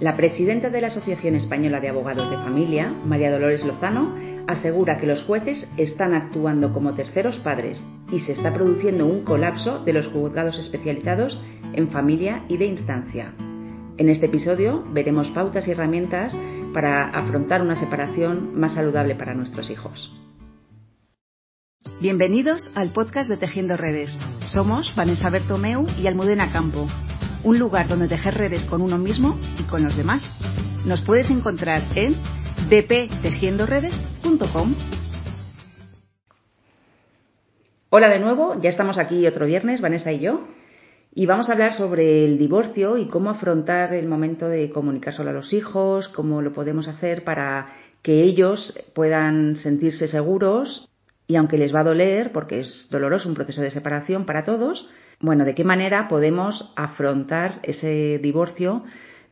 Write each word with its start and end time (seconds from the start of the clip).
La 0.00 0.16
presidenta 0.16 0.70
de 0.70 0.80
la 0.80 0.86
Asociación 0.86 1.34
Española 1.34 1.78
de 1.78 1.90
Abogados 1.90 2.30
de 2.30 2.38
Familia, 2.38 2.88
María 2.88 3.30
Dolores 3.30 3.62
Lozano, 3.66 4.16
asegura 4.46 4.96
que 4.96 5.06
los 5.06 5.22
jueces 5.24 5.68
están 5.76 6.14
actuando 6.14 6.72
como 6.72 6.94
terceros 6.94 7.38
padres 7.40 7.84
y 8.10 8.20
se 8.20 8.32
está 8.32 8.54
produciendo 8.54 9.04
un 9.04 9.24
colapso 9.24 9.84
de 9.84 9.92
los 9.92 10.06
juzgados 10.06 10.58
especializados 10.58 11.38
en 11.74 11.90
familia 11.90 12.44
y 12.48 12.56
de 12.56 12.64
instancia. 12.64 13.34
En 13.98 14.08
este 14.08 14.24
episodio 14.24 14.82
veremos 14.90 15.28
pautas 15.32 15.68
y 15.68 15.72
herramientas 15.72 16.34
para 16.72 17.10
afrontar 17.10 17.60
una 17.60 17.76
separación 17.76 18.58
más 18.58 18.72
saludable 18.72 19.16
para 19.16 19.34
nuestros 19.34 19.68
hijos. 19.68 20.10
Bienvenidos 22.00 22.72
al 22.74 22.88
podcast 22.92 23.28
de 23.28 23.36
Tejiendo 23.36 23.76
Redes. 23.76 24.16
Somos 24.46 24.94
Vanessa 24.96 25.28
Bertomeu 25.28 25.86
y 25.98 26.06
Almudena 26.06 26.50
Campo 26.50 26.86
un 27.42 27.58
lugar 27.58 27.88
donde 27.88 28.08
tejer 28.08 28.34
redes 28.34 28.66
con 28.66 28.82
uno 28.82 28.98
mismo 28.98 29.38
y 29.58 29.62
con 29.64 29.82
los 29.82 29.96
demás. 29.96 30.22
Nos 30.84 31.00
puedes 31.02 31.30
encontrar 31.30 31.82
en 31.94 32.16
bptejiendoredes.com. 32.68 34.74
Hola 37.90 38.08
de 38.08 38.20
nuevo, 38.20 38.60
ya 38.60 38.70
estamos 38.70 38.98
aquí 38.98 39.26
otro 39.26 39.46
viernes, 39.46 39.80
Vanessa 39.80 40.12
y 40.12 40.20
yo, 40.20 40.46
y 41.12 41.26
vamos 41.26 41.48
a 41.48 41.54
hablar 41.54 41.72
sobre 41.72 42.24
el 42.24 42.38
divorcio 42.38 42.96
y 42.98 43.08
cómo 43.08 43.30
afrontar 43.30 43.94
el 43.94 44.06
momento 44.06 44.48
de 44.48 44.70
comunicar 44.70 45.12
solo 45.12 45.30
a 45.30 45.32
los 45.32 45.52
hijos, 45.52 46.06
cómo 46.08 46.40
lo 46.40 46.52
podemos 46.52 46.86
hacer 46.86 47.24
para 47.24 47.72
que 48.02 48.22
ellos 48.22 48.78
puedan 48.94 49.56
sentirse 49.56 50.06
seguros 50.06 50.88
y 51.26 51.34
aunque 51.36 51.58
les 51.58 51.74
va 51.74 51.80
a 51.80 51.84
doler, 51.84 52.30
porque 52.32 52.60
es 52.60 52.86
doloroso 52.90 53.28
un 53.28 53.34
proceso 53.34 53.60
de 53.60 53.72
separación 53.72 54.24
para 54.24 54.44
todos, 54.44 54.88
bueno, 55.20 55.44
¿de 55.44 55.54
qué 55.54 55.64
manera 55.64 56.08
podemos 56.08 56.72
afrontar 56.76 57.60
ese 57.62 58.18
divorcio 58.22 58.84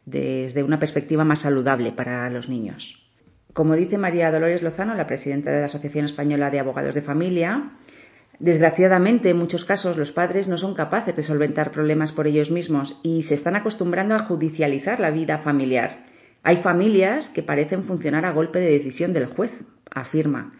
desde 0.05 0.63
una 0.63 0.79
perspectiva 0.79 1.25
más 1.25 1.41
saludable 1.41 1.93
para 1.93 2.29
los 2.29 2.49
niños? 2.49 3.03
Como 3.55 3.75
dice 3.75 3.97
María 3.97 4.31
Dolores 4.31 4.63
Lozano, 4.63 4.95
la 4.95 5.07
presidenta 5.07 5.51
de 5.51 5.61
la 5.61 5.67
Asociación 5.67 6.05
Española 6.05 6.51
de 6.51 6.61
Abogados 6.61 6.95
de 6.95 7.03
Familia, 7.03 7.71
desgraciadamente 8.39 9.31
en 9.31 9.39
muchos 9.39 9.65
casos 9.65 9.97
los 9.97 10.13
padres 10.13 10.47
no 10.47 10.59
son 10.59 10.75
capaces 10.75 11.17
de 11.17 11.23
solventar 11.23 11.71
problemas 11.71 12.13
por 12.13 12.27
ellos 12.27 12.51
mismos 12.51 13.01
y 13.03 13.23
se 13.23 13.35
están 13.35 13.57
acostumbrando 13.57 14.15
a 14.15 14.27
judicializar 14.27 15.01
la 15.01 15.11
vida 15.11 15.39
familiar. 15.39 16.05
Hay 16.43 16.59
familias 16.59 17.31
que 17.31 17.43
parecen 17.43 17.85
funcionar 17.85 18.27
a 18.27 18.33
golpe 18.33 18.61
de 18.61 18.71
decisión 18.71 19.15
del 19.15 19.27
juez, 19.27 19.53
afirma. 19.91 20.53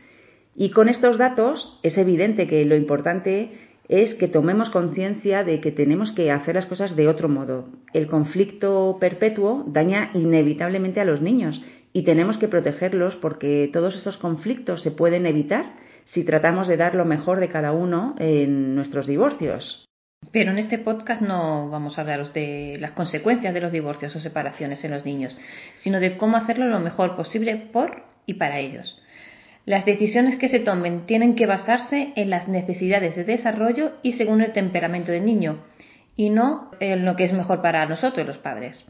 Y 0.57 0.71
con 0.71 0.89
estos 0.89 1.19
datos 1.19 1.79
es 1.85 1.99
evidente 1.99 2.49
que 2.49 2.65
lo 2.65 2.75
importante 2.75 3.53
es 3.89 4.15
que 4.15 4.29
tomemos 4.29 4.71
conciencia 4.71 5.45
de 5.45 5.61
que 5.61 5.73
tenemos 5.73 6.13
que 6.13 6.31
hacer 6.31 6.55
las 6.55 6.67
cosas 6.67 6.95
de 6.95 7.09
otro 7.09 7.29
modo. 7.29 7.69
El 7.93 8.07
conflicto 8.07 8.99
perpetuo 9.01 9.65
daña 9.67 10.11
inevitablemente 10.15 11.01
a 11.01 11.05
los 11.05 11.23
niños 11.23 11.63
y 11.93 12.05
tenemos 12.05 12.37
que 12.37 12.49
protegerlos 12.49 13.17
porque 13.17 13.71
todos 13.73 13.97
esos 13.97 14.19
conflictos 14.19 14.83
se 14.83 14.91
pueden 14.91 15.25
evitar 15.27 15.75
si 16.05 16.25
tratamos 16.25 16.69
de 16.69 16.77
dar 16.77 16.95
lo 16.95 17.05
mejor 17.05 17.41
de 17.41 17.49
cada 17.49 17.73
uno 17.73 18.15
en 18.19 18.75
nuestros 18.75 19.07
divorcios. 19.07 19.87
Pero 20.33 20.51
en 20.51 20.59
este 20.59 20.79
podcast 20.79 21.23
no 21.23 21.71
vamos 21.71 21.97
a 21.97 22.03
hablaros 22.03 22.35
de 22.35 22.77
las 22.81 22.93
consecuencias 22.93 23.55
de 23.55 23.61
los 23.61 23.73
divorcios 23.73 24.15
o 24.15 24.21
separaciones 24.21 24.85
en 24.85 24.91
los 24.91 25.05
niños, 25.05 25.39
sino 25.77 26.01
de 26.01 26.19
cómo 26.19 26.37
hacerlo 26.37 26.67
lo 26.67 26.81
mejor 26.81 27.17
posible 27.17 27.57
por 27.73 28.03
y 28.27 28.35
para 28.35 28.59
ellos. 28.59 29.01
Las 29.65 29.85
decisiones 29.85 30.37
que 30.37 30.49
se 30.49 30.61
tomen 30.61 31.07
tienen 31.07 31.35
que 31.35 31.47
basarse 31.47 32.13
en 32.17 32.31
las 32.31 32.49
necesidades 32.49 33.17
de 33.17 33.25
desarrollo 33.25 33.93
y 34.03 34.13
según 34.15 34.41
el 34.41 34.53
temperamento 34.53 35.13
del 35.13 35.25
niño, 35.25 35.65
y 36.17 36.31
no 36.31 36.71
en 36.81 37.05
lo 37.05 37.17
que 37.17 37.25
es 37.25 37.33
mejor 37.33 37.63
para 37.63 37.87
nosotros 37.87 38.27
los 38.27 38.39
padres. 38.39 38.87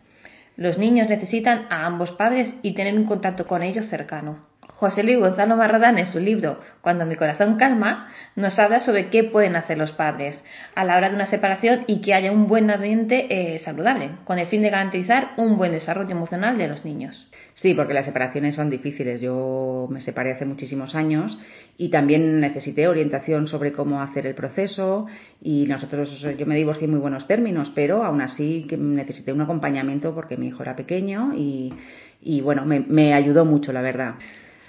Los 0.56 0.78
niños 0.78 1.08
necesitan 1.08 1.66
a 1.70 1.86
ambos 1.86 2.10
padres 2.12 2.52
y 2.62 2.72
tener 2.72 2.94
un 2.94 3.05
contacto 3.05 3.47
con 3.47 3.62
ellos 3.62 3.86
cercano. 3.88 4.47
José 4.79 5.03
Luis 5.03 5.19
Gonzalo 5.19 5.57
Marradán 5.57 5.98
en 5.98 6.07
su 6.07 6.21
libro 6.21 6.61
Cuando 6.83 7.05
mi 7.05 7.17
corazón 7.17 7.57
calma 7.57 8.12
nos 8.37 8.56
habla 8.61 8.78
sobre 8.78 9.09
qué 9.09 9.25
pueden 9.25 9.56
hacer 9.56 9.77
los 9.77 9.91
padres 9.91 10.41
a 10.77 10.84
la 10.84 10.97
hora 10.97 11.09
de 11.09 11.16
una 11.16 11.27
separación 11.27 11.83
y 11.89 12.00
que 12.00 12.15
haya 12.15 12.31
un 12.31 12.47
buen 12.47 12.71
ambiente 12.71 13.27
eh, 13.28 13.59
saludable, 13.59 14.11
con 14.25 14.38
el 14.38 14.47
fin 14.47 14.62
de 14.62 14.71
garantizar 14.71 15.31
un 15.37 15.56
buen 15.56 15.72
desarrollo 15.72 16.12
emocional 16.12 16.56
de 16.59 16.69
los 16.69 16.84
niños. 16.84 17.28
Sí, 17.55 17.75
porque 17.75 17.93
las 17.93 18.06
separaciones 18.06 18.55
son 18.55 18.71
difíciles. 18.71 19.21
Yo 19.21 19.88
me 19.91 20.00
separé 20.00 20.34
hace 20.34 20.44
muchísimos 20.44 20.94
años 20.94 21.37
y 21.77 21.88
también 21.88 22.38
necesité 22.38 22.87
orientación 22.87 23.49
sobre 23.49 23.72
cómo 23.72 24.00
hacer 24.00 24.28
el 24.28 24.37
proceso 24.37 25.06
y 25.43 25.67
nosotros, 25.67 26.25
yo 26.38 26.47
me 26.47 26.55
divorcié 26.55 26.84
en 26.84 26.93
muy 26.93 27.00
buenos 27.00 27.27
términos, 27.27 27.72
pero 27.75 28.05
aún 28.05 28.21
así 28.21 28.69
necesité 28.78 29.33
un 29.33 29.41
acompañamiento 29.41 30.15
porque 30.15 30.37
mi 30.37 30.47
hijo 30.47 30.62
era 30.62 30.77
pequeño 30.77 31.33
y, 31.34 32.41
bueno, 32.43 32.65
me 32.65 33.15
ayudó 33.15 33.44
mucho, 33.44 33.72
la 33.72 33.83
verdad. 33.83 34.15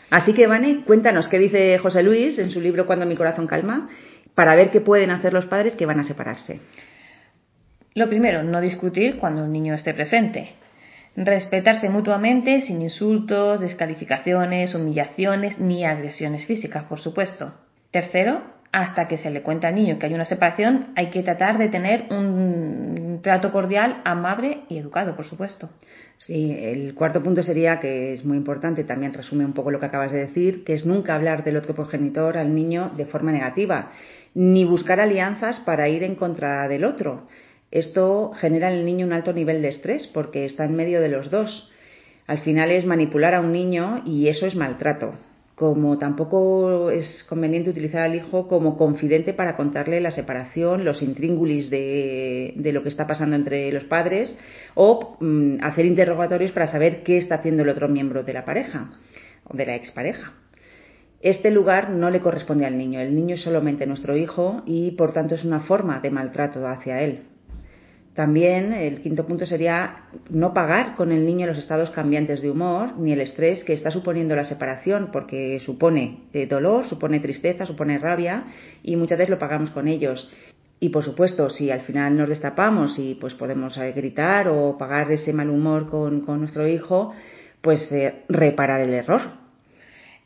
Así 0.10 0.34
que, 0.34 0.48
Vane, 0.48 0.84
cuéntanos 0.86 1.28
qué 1.28 1.38
dice 1.38 1.78
José 1.78 2.04
Luis 2.04 2.40
en 2.40 2.52
su 2.52 2.60
libro 2.60 2.86
Cuando 2.86 3.06
mi 3.06 3.16
corazón 3.16 3.48
calma, 3.48 3.90
para 4.36 4.56
ver 4.56 4.72
qué 4.72 4.82
pueden 4.82 5.12
hacer 5.12 5.34
los 5.34 5.46
padres 5.46 5.76
que 5.76 5.86
van 5.86 6.00
a 6.00 6.04
separarse. 6.04 6.62
Lo 7.94 8.08
primero, 8.08 8.44
no 8.44 8.62
discutir 8.62 9.18
cuando 9.18 9.44
un 9.44 9.52
niño 9.52 9.74
esté 9.74 9.94
presente. 9.94 10.54
Respetarse 11.16 11.90
mutuamente 11.90 12.62
sin 12.62 12.82
insultos, 12.82 13.60
descalificaciones, 13.60 14.74
humillaciones 14.74 15.60
ni 15.60 15.84
agresiones 15.84 16.46
físicas, 16.46 16.84
por 16.84 17.00
supuesto. 17.00 17.54
Tercero, 17.92 18.44
hasta 18.72 19.08
que 19.08 19.18
se 19.18 19.32
le 19.32 19.42
cuente 19.42 19.68
al 19.68 19.76
niño 19.76 20.00
que 20.00 20.06
hay 20.06 20.14
una 20.14 20.26
separación, 20.26 20.94
hay 20.96 21.08
que 21.08 21.24
tratar 21.24 21.58
de 21.58 21.70
tener 21.70 22.06
un 22.12 23.09
trato 23.22 23.52
cordial, 23.52 24.02
amable 24.06 24.62
y 24.70 24.78
educado, 24.78 25.16
por 25.16 25.26
supuesto. 25.26 25.70
Sí, 26.18 26.56
el 26.60 26.94
cuarto 26.96 27.24
punto 27.24 27.44
sería 27.44 27.80
que 27.80 28.14
es 28.14 28.26
muy 28.26 28.38
importante, 28.38 28.84
también 28.84 29.14
resume 29.14 29.46
un 29.46 29.54
poco 29.54 29.72
lo 29.72 29.80
que 29.80 29.86
acabas 29.86 30.12
de 30.12 30.20
decir, 30.20 30.64
que 30.64 30.74
es 30.74 30.86
nunca 30.86 31.16
hablar 31.16 31.44
del 31.44 31.58
otro 31.58 31.74
progenitor 31.74 32.38
al 32.38 32.54
niño 32.54 32.92
de 32.98 33.06
forma 33.06 33.32
negativa, 33.32 33.92
ni 34.34 34.66
buscar 34.66 35.00
alianzas 35.00 35.60
para 35.62 35.88
ir 35.88 36.04
en 36.04 36.16
contra 36.16 36.68
del 36.68 36.84
otro. 36.84 37.28
Esto 37.72 38.32
genera 38.36 38.72
en 38.72 38.80
el 38.80 38.86
niño 38.86 39.06
un 39.06 39.14
alto 39.14 39.32
nivel 39.32 39.62
de 39.62 39.70
estrés 39.70 40.08
porque 40.08 40.46
está 40.46 40.66
en 40.66 40.76
medio 40.76 41.02
de 41.02 41.10
los 41.10 41.30
dos. 41.30 41.72
Al 42.28 42.40
final 42.40 42.72
es 42.72 42.86
manipular 42.86 43.34
a 43.34 43.42
un 43.42 43.52
niño 43.52 44.02
y 44.06 44.28
eso 44.28 44.46
es 44.46 44.56
maltrato 44.56 45.14
como 45.60 45.98
tampoco 45.98 46.90
es 46.90 47.26
conveniente 47.28 47.70
utilizar 47.70 48.04
al 48.04 48.16
hijo 48.16 48.48
como 48.48 48.78
confidente 48.78 49.34
para 49.34 49.58
contarle 49.58 50.00
la 50.00 50.10
separación, 50.10 50.86
los 50.86 51.02
intríngulis 51.02 51.70
de, 51.70 52.54
lo 52.74 52.82
que 52.82 52.88
está 52.88 53.06
pasando 53.06 53.36
entre 53.36 53.70
los 53.74 53.84
padres 53.84 54.40
o 54.76 55.18
mm, 55.20 55.58
hacer 55.62 55.86
interrogatorios 55.86 56.54
para 56.54 56.68
saber 56.68 57.04
qué 57.04 57.18
está 57.18 57.36
haciendo 57.36 57.64
el 57.64 57.70
otro 57.70 57.90
miembro 57.90 58.24
de 58.24 58.32
la 58.32 58.46
pareja 58.46 58.92
o 59.44 59.58
de 59.58 59.66
la 59.66 59.76
expareja. 59.76 60.32
Este 61.20 61.52
lugar 61.52 61.90
no 61.90 62.10
le 62.10 62.22
corresponde 62.22 62.66
al 62.66 62.78
niño, 62.78 63.02
el 63.02 63.14
niño 63.14 63.36
es 63.36 63.42
solamente 63.42 63.86
nuestro 63.86 64.16
hijo 64.16 64.64
y 64.66 64.92
por 64.92 65.12
tanto 65.12 65.36
es 65.36 65.44
una 65.44 65.60
forma 65.60 66.00
de 66.00 66.10
maltrato 66.10 66.66
hacia 66.70 67.02
él. 67.02 67.24
También 68.16 68.74
el 68.74 69.02
quinto 69.02 69.26
punto 69.26 69.46
sería 69.46 70.04
no 70.30 70.54
pagar 70.54 70.96
con 70.96 71.12
el 71.12 71.26
niño 71.26 71.48
los 71.48 71.58
estados 71.58 71.92
cambiantes 71.92 72.42
de 72.42 72.50
humor 72.50 72.98
ni 72.98 73.14
el 73.14 73.22
estrés 73.22 73.64
que 73.64 73.74
está 73.74 73.92
suponiendo 73.92 74.36
la 74.36 74.44
separación, 74.44 75.10
porque 75.14 75.60
supone 75.60 76.24
eh, 76.34 76.48
dolor, 76.48 76.86
supone 76.86 77.20
tristeza, 77.20 77.66
supone 77.66 77.98
rabia 77.98 78.46
y 78.84 78.96
muchas 78.96 79.20
veces 79.20 79.30
lo 79.30 79.40
pagamos 79.40 79.70
con 79.70 79.88
ellos. 79.88 80.32
Y 80.82 80.90
por 80.90 81.04
supuesto, 81.04 81.50
si 81.50 81.72
al 81.72 81.82
final 81.82 82.18
nos 82.18 82.30
destapamos 82.30 82.98
y 82.98 83.16
pues 83.16 83.34
podemos 83.36 83.78
eh, 83.78 83.92
gritar 83.92 84.48
o 84.48 84.78
pagar 84.78 85.12
ese 85.12 85.34
mal 85.34 85.50
humor 85.50 85.90
con, 85.90 86.26
nuestro 86.40 86.68
hijo, 86.68 87.14
pues 87.62 87.92
eh, 87.92 88.24
reparar 88.28 88.82
el 88.82 88.94
error. 88.94 89.22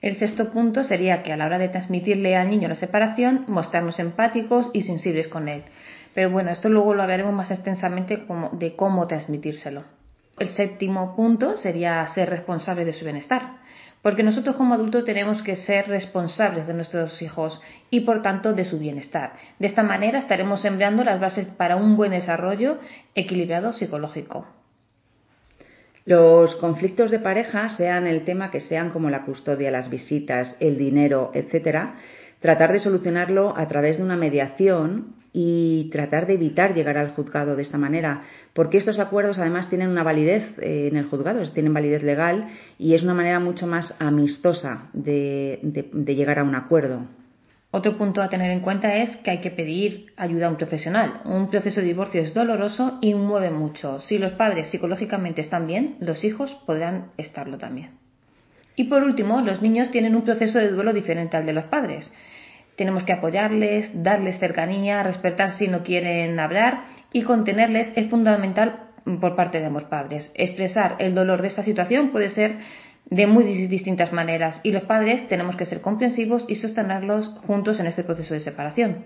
El 0.02 0.16
sexto 0.16 0.52
punto 0.52 0.84
sería 0.84 1.24
que 1.24 1.32
a 1.32 1.38
la 1.38 1.46
hora 1.46 1.58
de 1.58 1.70
transmitirle 1.70 2.36
al 2.36 2.50
niño 2.50 2.68
la 2.68 2.76
separación, 2.76 3.46
mostrarnos 3.48 4.00
empáticos 4.00 4.70
y 4.74 4.82
sensibles 4.84 5.28
con 5.28 5.48
él 5.48 5.64
pero 6.14 6.30
bueno, 6.30 6.52
esto 6.52 6.70
luego 6.70 6.94
lo 6.94 7.02
hablaremos 7.02 7.34
más 7.34 7.52
extensamente 7.52 8.26
de 8.54 8.76
cómo 8.76 9.08
transmitírselo. 9.08 9.84
El 10.40 10.50
séptimo 10.50 11.16
punto 11.16 11.58
sería 11.58 12.08
ser 12.08 12.30
responsable 12.30 12.86
de 12.86 12.94
su 12.94 13.06
bienestar, 13.06 13.58
porque 14.02 14.24
nosotros 14.24 14.56
como 14.56 14.74
adultos 14.74 15.06
tenemos 15.06 15.42
que 15.44 15.56
ser 15.58 15.88
responsables 15.88 16.68
de 16.68 16.74
nuestros 16.74 17.22
hijos 17.22 17.62
y 17.90 18.02
por 18.02 18.22
tanto 18.22 18.54
de 18.54 18.66
su 18.66 18.80
bienestar. 18.80 19.34
De 19.60 19.68
esta 19.68 19.84
manera 19.84 20.20
estaremos 20.20 20.62
sembrando 20.62 21.04
las 21.04 21.20
bases 21.20 21.48
para 21.48 21.76
un 21.76 21.96
buen 21.96 22.12
desarrollo 22.12 22.80
equilibrado 23.16 23.74
psicológico. 23.74 24.48
Los 26.06 26.56
conflictos 26.56 27.12
de 27.12 27.20
pareja, 27.20 27.70
sean 27.70 28.08
el 28.08 28.26
tema 28.26 28.52
que 28.52 28.60
sean 28.60 28.90
como 28.90 29.10
la 29.10 29.24
custodia, 29.24 29.72
las 29.72 29.90
visitas, 29.90 30.58
el 30.60 30.78
dinero, 30.78 31.32
etcétera, 31.34 31.96
tratar 32.42 32.74
de 32.74 32.80
solucionarlo 32.80 33.56
a 33.56 33.68
través 33.70 33.98
de 33.98 34.04
una 34.04 34.18
mediación 34.18 35.23
y 35.34 35.90
tratar 35.92 36.28
de 36.28 36.36
evitar 36.36 36.76
llegar 36.76 36.98
al 36.98 37.10
juzgado 37.10 37.56
de 37.56 37.64
esta 37.64 37.80
manera, 37.80 38.22
porque 38.54 38.78
estos 38.78 39.00
acuerdos 39.00 39.40
además 39.40 39.68
tienen 39.68 39.90
una 39.90 40.04
validez 40.04 40.44
eh, 40.60 40.90
en 40.92 40.96
el 40.96 41.08
juzgado, 41.08 41.42
tienen 41.52 41.74
validez 41.74 42.04
legal 42.04 42.50
y 42.78 42.94
es 42.94 43.02
una 43.02 43.16
manera 43.16 43.40
mucho 43.40 43.66
más 43.66 43.96
amistosa 44.00 44.90
de, 44.94 45.60
llegar 46.06 46.38
a 46.38 46.44
un 46.44 46.54
acuerdo. 46.54 47.08
Otro 47.72 47.98
punto 47.98 48.22
a 48.22 48.30
tener 48.30 48.52
en 48.52 48.60
cuenta 48.60 48.98
es 48.98 49.18
que 49.18 49.32
hay 49.32 49.42
que 49.42 49.50
pedir 49.50 50.14
ayuda 50.16 50.46
a 50.46 50.50
un 50.52 50.58
profesional. 50.58 51.22
Un 51.26 51.50
proceso 51.50 51.82
de 51.82 51.88
divorcio 51.88 52.22
es 52.22 52.32
doloroso 52.36 53.00
y 53.02 53.16
mueve 53.16 53.50
mucho. 53.50 54.00
Si 54.02 54.20
los 54.20 54.34
padres 54.34 54.70
psicológicamente 54.70 55.42
están 55.42 55.66
bien, 55.66 55.96
los 56.00 56.24
hijos 56.24 56.54
podrán 56.68 57.08
estarlo 57.18 57.58
también. 57.58 58.04
Y 58.76 58.84
por 58.84 59.02
último, 59.02 59.42
los 59.42 59.64
niños 59.64 59.90
tienen 59.90 60.14
un 60.14 60.24
proceso 60.24 60.60
de 60.60 60.70
duelo 60.70 60.94
diferente 60.94 61.36
al 61.36 61.48
de 61.48 61.54
los 61.54 61.66
padres. 61.66 62.12
Tenemos 62.76 63.04
que 63.04 63.14
apoyarles, 63.14 63.92
darles 63.94 64.40
cercanía, 64.40 65.04
respetar 65.04 65.58
si 65.58 65.68
no 65.68 65.84
quieren 65.84 66.40
hablar 66.40 66.86
y 67.12 67.22
contenerles 67.22 67.92
es 67.96 68.10
fundamental 68.10 68.90
por 69.22 69.36
parte 69.36 69.60
de 69.60 69.68
ambos 69.68 69.84
padres. 69.84 70.32
Expresar 70.36 70.96
el 71.00 71.14
dolor 71.14 71.42
de 71.42 71.50
esta 71.50 71.64
situación 71.64 72.10
puede 72.10 72.30
ser 72.32 72.58
de 73.06 73.28
muy 73.28 73.44
distintas 73.68 74.14
maneras 74.14 74.60
y 74.64 74.72
los 74.72 74.84
padres 74.84 75.28
tenemos 75.28 75.56
que 75.56 75.66
ser 75.66 75.82
comprensivos 75.82 76.46
y 76.48 76.56
sostenerlos 76.56 77.28
juntos 77.46 77.80
en 77.80 77.88
este 77.88 78.04
proceso 78.04 78.34
de 78.34 78.40
separación. 78.40 79.06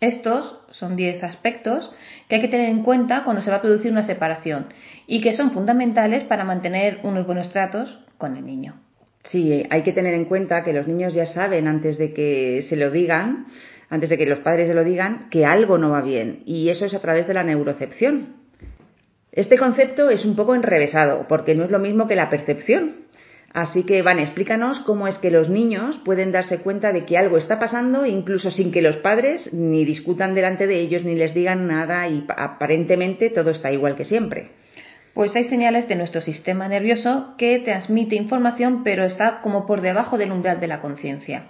Estos 0.00 0.58
son 0.70 0.96
10 0.96 1.22
aspectos 1.22 1.92
que 2.28 2.36
hay 2.36 2.40
que 2.40 2.48
tener 2.48 2.70
en 2.70 2.82
cuenta 2.82 3.22
cuando 3.22 3.42
se 3.42 3.50
va 3.50 3.58
a 3.58 3.60
producir 3.60 3.92
una 3.92 4.06
separación 4.06 4.68
y 5.06 5.20
que 5.20 5.34
son 5.34 5.50
fundamentales 5.50 6.24
para 6.24 6.44
mantener 6.44 7.00
unos 7.02 7.26
buenos 7.26 7.50
tratos 7.50 7.98
con 8.16 8.36
el 8.36 8.46
niño. 8.46 8.80
Sí, 9.24 9.66
hay 9.68 9.82
que 9.82 9.92
tener 9.92 10.14
en 10.14 10.24
cuenta 10.24 10.64
que 10.64 10.72
los 10.72 10.88
niños 10.88 11.14
ya 11.14 11.26
saben 11.26 11.68
antes 11.68 11.98
de 11.98 12.12
que 12.12 12.64
se 12.68 12.76
lo 12.76 12.90
digan, 12.90 13.46
antes 13.88 14.08
de 14.08 14.16
que 14.16 14.26
los 14.26 14.40
padres 14.40 14.68
se 14.68 14.74
lo 14.74 14.84
digan, 14.84 15.28
que 15.30 15.44
algo 15.44 15.78
no 15.78 15.90
va 15.90 16.00
bien 16.00 16.42
y 16.46 16.68
eso 16.70 16.86
es 16.86 16.94
a 16.94 17.00
través 17.00 17.26
de 17.26 17.34
la 17.34 17.44
neurocepción, 17.44 18.40
este 19.32 19.58
concepto 19.58 20.10
es 20.10 20.24
un 20.24 20.34
poco 20.34 20.54
enrevesado 20.54 21.26
porque 21.28 21.54
no 21.54 21.64
es 21.64 21.70
lo 21.70 21.78
mismo 21.78 22.08
que 22.08 22.16
la 22.16 22.30
percepción. 22.30 23.08
Así 23.52 23.82
que, 23.82 24.02
Van, 24.02 24.20
explícanos 24.20 24.78
cómo 24.80 25.08
es 25.08 25.18
que 25.18 25.30
los 25.30 25.48
niños 25.48 26.00
pueden 26.04 26.30
darse 26.30 26.58
cuenta 26.58 26.92
de 26.92 27.04
que 27.04 27.18
algo 27.18 27.36
está 27.36 27.58
pasando 27.58 28.06
incluso 28.06 28.50
sin 28.50 28.70
que 28.70 28.80
los 28.80 28.96
padres 28.98 29.52
ni 29.52 29.84
discutan 29.84 30.34
delante 30.34 30.68
de 30.68 30.78
ellos 30.78 31.04
ni 31.04 31.16
les 31.16 31.34
digan 31.34 31.66
nada 31.66 32.08
y 32.08 32.24
aparentemente 32.28 33.30
todo 33.30 33.50
está 33.50 33.72
igual 33.72 33.96
que 33.96 34.04
siempre. 34.04 34.50
Pues 35.14 35.34
hay 35.34 35.44
señales 35.44 35.88
de 35.88 35.96
nuestro 35.96 36.20
sistema 36.20 36.68
nervioso 36.68 37.34
que 37.36 37.58
transmite 37.58 38.16
información 38.16 38.82
pero 38.84 39.04
está 39.04 39.40
como 39.42 39.66
por 39.66 39.80
debajo 39.80 40.18
del 40.18 40.32
umbral 40.32 40.60
de 40.60 40.68
la 40.68 40.80
conciencia. 40.80 41.46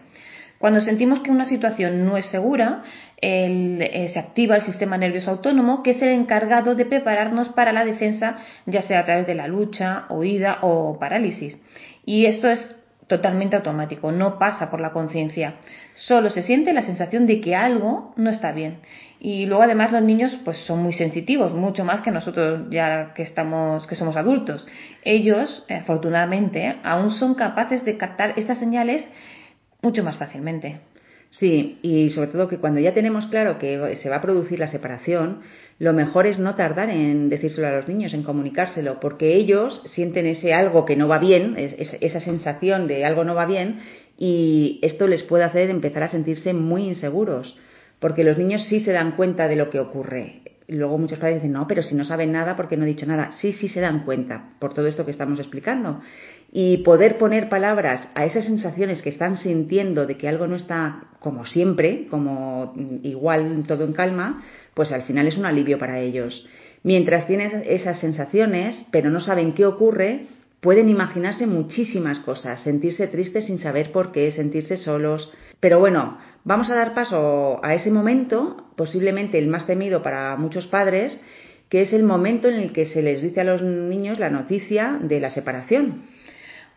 Cuando 0.59 0.83
sentimos 0.83 1.21
que 1.21 1.31
una 1.31 1.47
situación 1.47 2.05
no 2.05 2.19
es 2.19 2.27
segura, 2.27 2.83
eh, 3.23 4.11
se 4.13 4.19
activa 4.19 4.57
el 4.57 4.63
sistema 4.63 4.99
nervioso 4.99 5.31
autónomo, 5.31 5.83
que 5.83 5.93
es 5.93 6.03
el 6.03 6.11
encargado 6.11 6.75
de 6.75 6.85
prepararnos 6.85 7.49
para 7.49 7.73
la 7.73 7.87
defensa, 7.87 8.37
ya 8.67 8.83
sea 8.83 9.01
a 9.01 9.05
través 9.07 9.27
de 9.27 9.35
la 9.35 9.49
lucha, 9.49 10.05
huida 10.11 10.59
o 10.61 10.99
parálisis. 10.99 11.59
Y 12.05 12.27
esto 12.27 12.51
es 12.51 12.80
totalmente 13.11 13.57
automático, 13.57 14.13
no 14.13 14.39
pasa 14.39 14.71
por 14.71 14.81
la 14.81 14.93
conciencia. 14.93 15.55
Solo 15.95 16.31
se 16.31 16.45
siente 16.45 16.73
la 16.73 16.83
sensación 16.83 17.27
de 17.27 17.41
que 17.41 17.57
algo 17.57 18.15
no 18.17 18.31
está 18.31 18.53
bien. 18.53 18.79
Y 19.19 19.47
luego 19.47 19.65
además 19.65 19.91
los 19.91 20.03
niños 20.03 20.39
pues 20.45 20.59
son 20.59 20.81
muy 20.81 20.93
sensitivos, 20.93 21.53
mucho 21.53 21.85
más 21.85 22.03
que 22.03 22.13
nosotros 22.13 22.71
ya 22.71 23.13
que 23.15 23.23
estamos 23.23 23.85
que 23.89 23.97
somos 23.97 24.17
adultos. 24.17 24.65
Ellos, 25.03 25.67
afortunadamente, 25.69 26.77
aún 26.85 27.11
son 27.11 27.35
capaces 27.35 27.85
de 27.85 27.97
captar 27.97 28.39
estas 28.39 28.59
señales 28.59 29.05
mucho 29.83 30.05
más 30.05 30.17
fácilmente. 30.17 30.79
Sí, 31.31 31.79
y 31.83 32.11
sobre 32.11 32.29
todo 32.29 32.49
que 32.49 32.59
cuando 32.59 32.81
ya 32.81 32.93
tenemos 32.93 33.27
claro 33.27 33.57
que 33.59 33.97
se 33.97 34.09
va 34.11 34.17
a 34.17 34.21
producir 34.21 34.59
la 34.59 34.67
separación, 34.67 35.43
lo 35.79 35.93
mejor 35.93 36.27
es 36.27 36.39
no 36.39 36.57
tardar 36.57 36.91
en 36.91 37.29
decírselo 37.29 37.69
a 37.69 37.73
los 37.73 37.89
niños, 37.89 38.13
en 38.15 38.25
comunicárselo, 38.25 38.99
porque 38.99 39.37
ellos 39.37 39.81
sienten 39.87 40.27
ese 40.27 40.53
algo 40.53 40.85
que 40.85 40.97
no 40.97 41.07
va 41.07 41.19
bien, 41.19 41.55
esa 41.57 42.21
sensación 42.21 42.89
de 42.89 43.05
algo 43.05 43.25
no 43.25 43.37
va 43.37 43.47
bien, 43.47 43.79
y 44.19 44.81
esto 44.83 45.07
les 45.07 45.23
puede 45.23 45.45
hacer 45.45 45.71
empezar 45.71 46.03
a 46.03 46.09
sentirse 46.09 46.53
muy 46.53 46.89
inseguros, 46.89 47.57
porque 48.01 48.25
los 48.25 48.37
niños 48.37 48.65
sí 48.69 48.81
se 48.81 48.93
dan 48.93 49.13
cuenta 49.13 49.47
de 49.47 49.57
lo 49.57 49.71
que 49.71 49.79
ocurre. 49.79 50.43
Luego 50.71 50.99
muchos 50.99 51.19
padres 51.19 51.37
dicen, 51.37 51.53
no, 51.53 51.67
pero 51.67 51.83
si 51.83 51.95
no 51.95 52.05
saben 52.05 52.33
nada, 52.33 52.57
porque 52.57 52.77
no 52.77 52.85
he 52.85 52.89
dicho 52.89 53.07
nada? 53.07 53.33
Sí, 53.33 53.53
sí 53.53 53.69
se 53.69 53.81
dan 53.81 54.05
cuenta, 54.05 54.51
por 54.59 54.73
todo 54.73 54.87
esto 54.87 55.05
que 55.05 55.11
estamos 55.11 55.39
explicando 55.39 56.01
y 56.53 56.79
poder 56.79 57.19
poner 57.19 57.49
palabras 57.49 58.09
a 58.15 58.25
esas 58.25 58.45
sensaciones 58.45 59.03
que 59.03 59.11
están 59.11 59.37
sintiendo 59.37 60.07
de 60.07 60.17
que 60.17 60.29
algo 60.29 60.47
no 60.47 60.57
está 60.57 61.05
como 61.21 61.45
siempre, 61.45 62.07
como 62.11 62.75
igual 63.03 63.65
todo 63.69 63.85
en 63.85 63.93
calma, 63.93 64.43
pues 64.75 64.91
al 64.93 65.03
final 65.03 65.29
es 65.29 65.39
un 65.39 65.47
alivio 65.47 65.79
para 65.79 66.01
ellos. 66.01 66.49
Mientras 66.83 67.27
tienen 67.27 67.63
esas 67.67 68.01
sensaciones, 68.01 68.87
pero 68.91 69.11
no 69.11 69.21
saben 69.21 69.53
qué 69.53 69.67
ocurre, 69.67 70.27
pueden 70.61 70.89
imaginarse 70.89 71.47
muchísimas 71.47 72.21
cosas, 72.21 72.63
sentirse 72.63 73.07
tristes 73.09 73.47
sin 73.47 73.59
saber 73.59 73.93
por 73.93 74.13
qué, 74.13 74.31
sentirse 74.31 74.77
solos. 74.77 75.33
Pero 75.59 75.79
bueno, 75.81 76.19
vamos 76.45 76.71
a 76.71 76.75
dar 76.75 76.95
paso 76.95 77.61
a 77.65 77.75
ese 77.75 77.91
momento, 77.91 78.69
posiblemente 78.77 79.39
el 79.39 79.49
más 79.49 79.67
temido 79.67 80.03
para 80.03 80.37
muchos 80.37 80.67
padres, 80.67 81.21
que 81.69 81.83
es 81.83 81.93
el 81.93 82.03
momento 82.03 82.49
en 82.49 82.57
el 82.57 82.73
que 82.73 82.87
se 82.87 83.03
les 83.03 83.23
dice 83.23 83.41
a 83.43 83.45
los 83.45 83.63
niños 83.63 84.19
la 84.19 84.31
noticia 84.31 84.99
de 85.01 85.21
la 85.21 85.31
separación. 85.31 86.05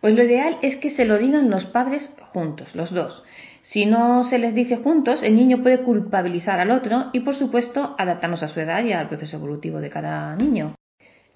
Pues 0.02 0.16
lo 0.16 0.24
ideal 0.24 0.58
es 0.62 0.76
que 0.78 0.90
se 0.90 1.06
lo 1.06 1.18
digan 1.18 1.50
los 1.50 1.66
padres 1.66 2.14
juntos, 2.34 2.76
los 2.76 2.92
dos. 2.92 3.24
Si 3.64 3.86
no 3.86 4.26
se 4.26 4.38
les 4.38 4.54
dice 4.54 4.78
juntos, 4.78 5.24
el 5.24 5.36
niño 5.36 5.64
puede 5.64 5.82
culpabilizar 5.82 6.60
al 6.60 6.72
otro 6.72 7.10
y, 7.14 7.22
por 7.22 7.36
supuesto, 7.36 7.96
adaptarnos 7.98 8.44
a 8.44 8.50
su 8.50 8.60
edad 8.60 8.84
y 8.84 8.92
al 8.92 9.08
proceso 9.08 9.38
evolutivo 9.38 9.80
de 9.80 9.90
cada 9.90 10.36
niño. 10.36 10.76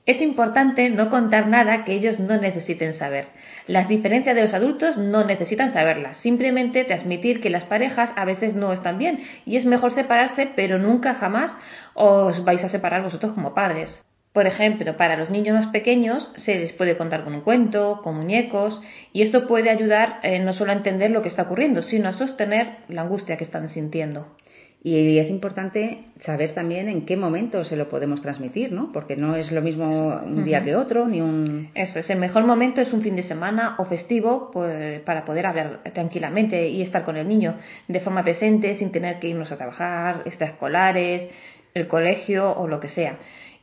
Es 0.08 0.22
importante 0.22 0.90
no 0.90 1.10
contar 1.10 1.48
nada 1.48 1.84
que 1.84 1.92
ellos 1.92 2.18
no 2.18 2.38
necesiten 2.38 2.94
saber. 2.94 3.28
Las 3.68 3.90
diferencias 3.90 4.36
de 4.36 4.44
los 4.44 4.54
adultos 4.54 4.98
no 4.98 5.26
necesitan 5.26 5.74
saberlas, 5.74 6.16
simplemente 6.22 6.86
transmitir 6.86 7.42
que 7.42 7.50
las 7.50 7.66
parejas 7.66 8.14
a 8.16 8.24
veces 8.24 8.56
no 8.56 8.72
están 8.72 8.98
bien 9.00 9.20
y 9.46 9.58
es 9.58 9.66
mejor 9.66 9.92
separarse, 9.92 10.50
pero 10.56 10.80
nunca 10.80 11.16
jamás 11.16 11.52
os 11.94 12.46
vais 12.46 12.64
a 12.64 12.70
separar 12.70 13.04
vosotros 13.04 13.34
como 13.34 13.54
padres. 13.54 14.02
Por 14.32 14.48
ejemplo, 14.48 14.96
para 14.96 15.18
los 15.18 15.30
niños 15.30 15.56
más 15.56 15.68
pequeños 15.74 16.32
se 16.38 16.56
les 16.56 16.72
puede 16.72 16.96
contar 16.96 17.26
con 17.26 17.36
un 17.36 17.42
cuento, 17.42 18.00
con 18.02 18.16
muñecos, 18.16 18.80
y 19.12 19.24
esto 19.24 19.46
puede 19.46 19.70
ayudar 19.70 20.20
eh, 20.24 20.40
no 20.40 20.54
solo 20.54 20.72
a 20.72 20.76
entender 20.76 21.12
lo 21.12 21.22
que 21.22 21.28
está 21.28 21.42
ocurriendo, 21.42 21.82
sino 21.82 22.08
a 22.08 22.14
sostener 22.14 22.78
la 22.88 23.02
angustia 23.02 23.36
que 23.36 23.44
están 23.44 23.68
sintiendo. 23.68 24.38
Y 24.84 25.18
es 25.18 25.30
importante 25.30 26.06
saber 26.22 26.54
también 26.54 26.88
en 26.88 27.06
qué 27.06 27.18
momento 27.18 27.66
se 27.66 27.76
lo 27.76 27.90
podemos 27.90 28.22
transmitir, 28.22 28.72
¿no? 28.72 28.92
Porque 28.94 29.18
no 29.18 29.36
es 29.36 29.52
lo 29.52 29.62
mismo 29.62 30.22
un 30.24 30.46
día 30.46 30.64
que 30.64 30.76
otro, 30.76 31.08
ni 31.08 31.20
un... 31.20 31.72
Eso 31.74 32.00
es, 32.00 32.10
el 32.10 32.20
mejor 32.20 32.46
momento 32.46 32.80
es 32.80 32.94
un 32.94 33.02
fin 33.02 33.16
de 33.16 33.24
semana 33.24 33.76
o 33.80 33.86
festivo 33.86 34.50
pues, 34.54 35.02
para 35.02 35.26
poder 35.26 35.48
hablar 35.48 35.82
tranquilamente 35.94 36.70
y 36.70 36.82
estar 36.84 37.04
con 37.04 37.18
el 37.18 37.28
niño 37.28 37.56
de 37.88 38.00
forma 38.00 38.24
presente, 38.24 38.76
sin 38.76 38.92
tener 38.92 39.20
que 39.20 39.30
irnos 39.30 39.52
a 39.52 39.58
trabajar, 39.58 40.22
extraescolares, 40.26 41.28
el 41.74 41.88
colegio 41.88 42.52
o 42.56 42.68
lo 42.68 42.80
que 42.80 42.90
sea 42.90 43.18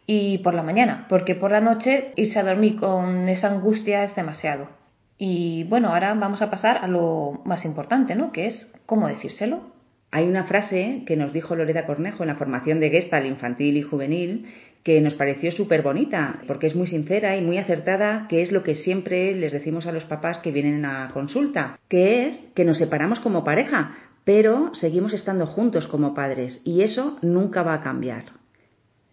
y 0.06 0.38
por 0.38 0.54
la 0.54 0.62
mañana, 0.62 1.06
porque 1.08 1.34
por 1.34 1.50
la 1.50 1.60
noche 1.60 2.12
irse 2.16 2.38
a 2.38 2.44
dormir 2.44 2.78
con 2.78 3.28
esa 3.28 3.48
angustia 3.48 4.04
es 4.04 4.14
demasiado. 4.14 4.68
Y 5.16 5.64
bueno, 5.64 5.88
ahora 5.88 6.12
vamos 6.14 6.42
a 6.42 6.50
pasar 6.50 6.78
a 6.78 6.88
lo 6.88 7.40
más 7.44 7.64
importante, 7.64 8.14
¿no? 8.14 8.32
Que 8.32 8.46
es 8.48 8.72
cómo 8.84 9.08
decírselo. 9.08 9.73
Hay 10.14 10.28
una 10.28 10.44
frase 10.44 11.02
que 11.06 11.16
nos 11.16 11.32
dijo 11.32 11.56
Loreda 11.56 11.86
Cornejo 11.86 12.22
en 12.22 12.28
la 12.28 12.36
formación 12.36 12.78
de 12.78 12.88
Gestalt 12.88 13.26
infantil 13.26 13.76
y 13.76 13.82
juvenil 13.82 14.46
que 14.84 15.00
nos 15.00 15.14
pareció 15.14 15.50
súper 15.50 15.82
bonita, 15.82 16.38
porque 16.46 16.68
es 16.68 16.76
muy 16.76 16.86
sincera 16.86 17.36
y 17.36 17.42
muy 17.42 17.58
acertada, 17.58 18.28
que 18.28 18.40
es 18.40 18.52
lo 18.52 18.62
que 18.62 18.76
siempre 18.76 19.34
les 19.34 19.52
decimos 19.52 19.88
a 19.88 19.92
los 19.92 20.04
papás 20.04 20.38
que 20.38 20.52
vienen 20.52 20.84
a 20.84 21.10
consulta, 21.12 21.80
que 21.88 22.28
es 22.28 22.38
que 22.54 22.64
nos 22.64 22.78
separamos 22.78 23.18
como 23.18 23.42
pareja, 23.42 23.96
pero 24.22 24.72
seguimos 24.74 25.14
estando 25.14 25.46
juntos 25.46 25.88
como 25.88 26.14
padres 26.14 26.62
y 26.64 26.82
eso 26.82 27.18
nunca 27.20 27.64
va 27.64 27.74
a 27.74 27.82
cambiar. 27.82 28.26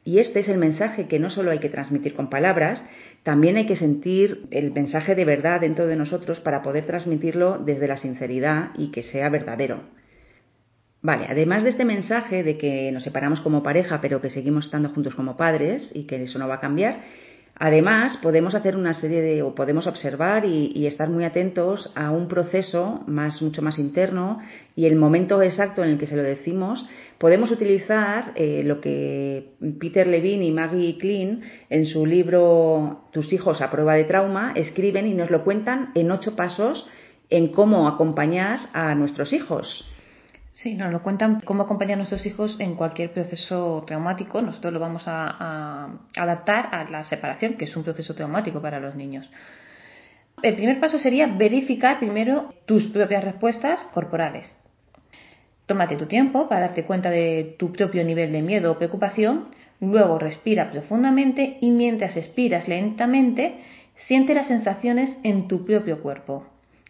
Y 0.03 0.19
este 0.19 0.41
es 0.41 0.49
el 0.49 0.59
mensaje 0.59 1.07
que 1.07 1.17
no 1.17 1.31
solo 1.31 1.49
hay 1.49 1.57
que 1.57 1.69
transmitir 1.69 2.13
con 2.13 2.29
palabras, 2.29 2.85
también 3.23 3.57
hay 3.57 3.65
que 3.65 3.75
sentir 3.75 4.43
el 4.51 4.71
mensaje 4.71 5.15
de 5.15 5.25
verdad 5.25 5.61
dentro 5.61 5.87
de 5.87 5.95
nosotros 5.95 6.39
para 6.41 6.61
poder 6.61 6.85
transmitirlo 6.85 7.57
desde 7.57 7.87
la 7.87 7.97
sinceridad 7.97 8.69
y 8.77 8.91
que 8.91 9.01
sea 9.01 9.29
verdadero. 9.29 9.81
Vale, 11.01 11.25
además 11.27 11.63
de 11.63 11.69
este 11.69 11.85
mensaje 11.85 12.43
de 12.43 12.57
que 12.57 12.91
nos 12.91 13.03
separamos 13.03 13.41
como 13.41 13.63
pareja 13.63 13.99
pero 14.01 14.21
que 14.21 14.29
seguimos 14.29 14.65
estando 14.65 14.89
juntos 14.89 15.15
como 15.15 15.35
padres 15.35 15.91
y 15.95 16.03
que 16.05 16.21
eso 16.21 16.37
no 16.37 16.47
va 16.47 16.55
a 16.55 16.59
cambiar, 16.59 17.01
Además, 17.63 18.17
podemos 18.23 18.55
hacer 18.55 18.75
una 18.75 18.95
serie 18.95 19.21
de, 19.21 19.43
o 19.43 19.53
podemos 19.53 19.85
observar 19.85 20.45
y, 20.45 20.87
estar 20.87 21.09
muy 21.11 21.25
atentos 21.25 21.91
a 21.95 22.09
un 22.09 22.27
proceso 22.27 23.03
más, 23.05 23.39
mucho 23.39 23.61
más 23.61 23.77
interno 23.77 24.39
y 24.75 24.87
el 24.87 24.95
momento 24.95 25.39
exacto 25.43 25.83
en 25.83 25.91
el 25.91 25.99
que 25.99 26.07
se 26.07 26.15
lo 26.15 26.23
decimos. 26.23 26.89
Podemos 27.19 27.51
utilizar 27.51 28.31
eh, 28.33 28.63
lo 28.65 28.81
que 28.81 29.53
Peter 29.79 30.07
Levine 30.07 30.45
y 30.45 30.51
Maggie 30.51 30.97
Klein 30.97 31.43
en 31.69 31.85
su 31.85 32.03
libro 32.03 33.03
Tus 33.11 33.31
hijos 33.31 33.61
a 33.61 33.69
prueba 33.69 33.93
de 33.93 34.05
trauma 34.05 34.53
escriben 34.55 35.05
y 35.05 35.13
nos 35.13 35.29
lo 35.29 35.43
cuentan 35.43 35.91
en 35.93 36.09
ocho 36.09 36.35
pasos 36.35 36.89
en 37.29 37.49
cómo 37.49 37.87
acompañar 37.87 38.69
a 38.73 38.95
nuestros 38.95 39.33
hijos. 39.33 39.87
Sí, 40.53 40.75
nos 40.75 40.91
lo 40.91 41.01
cuentan 41.01 41.39
cómo 41.41 41.63
acompañar 41.63 41.93
a 41.93 41.97
nuestros 41.97 42.25
hijos 42.25 42.57
en 42.59 42.75
cualquier 42.75 43.11
proceso 43.13 43.83
traumático. 43.87 44.41
Nosotros 44.41 44.73
lo 44.73 44.79
vamos 44.79 45.03
a, 45.05 45.97
adaptar 46.15 46.69
a 46.73 46.89
la 46.89 47.05
separación, 47.05 47.55
que 47.55 47.65
es 47.65 47.75
un 47.75 47.83
proceso 47.83 48.13
traumático 48.15 48.61
para 48.61 48.79
los 48.79 48.95
niños. 48.95 49.29
El 50.43 50.55
primer 50.55 50.79
paso 50.79 50.99
sería 50.99 51.27
verificar 51.27 51.99
primero 51.99 52.53
tus 52.65 52.87
propias 52.87 53.23
respuestas 53.23 53.79
corporales. 53.93 54.47
Tómate 55.67 55.95
tu 55.95 56.05
tiempo 56.07 56.49
para 56.49 56.61
darte 56.61 56.83
cuenta 56.83 57.09
de 57.09 57.55
tu 57.57 57.71
propio 57.71 58.03
nivel 58.03 58.31
de 58.31 58.41
miedo 58.41 58.71
o 58.71 58.77
preocupación, 58.77 59.49
luego 59.79 60.19
respira 60.19 60.69
profundamente 60.69 61.59
y 61.61 61.71
mientras 61.71 62.17
expiras 62.17 62.67
lentamente, 62.67 63.61
siente 64.07 64.33
las 64.33 64.47
sensaciones 64.47 65.17
en 65.23 65.47
tu 65.47 65.65
propio 65.65 66.01
cuerpo. 66.01 66.45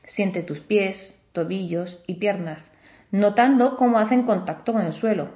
Siente 0.08 0.42
tus 0.42 0.62
pies, 0.62 1.14
tobillos 1.32 2.02
y 2.08 2.16
piernas, 2.16 2.72
notando 3.12 3.78
cómo 3.78 4.00
hacen 4.00 4.24
contacto 4.24 4.74
con 4.74 4.86
el 4.86 4.94
suelo. 4.94 5.30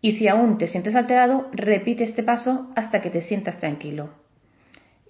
Y 0.00 0.12
si 0.12 0.28
aún 0.28 0.58
te 0.58 0.68
sientes 0.68 0.94
alterado, 0.94 1.48
repite 1.52 2.04
este 2.04 2.22
paso 2.22 2.70
hasta 2.74 3.00
que 3.00 3.10
te 3.10 3.22
sientas 3.22 3.58
tranquilo. 3.58 4.10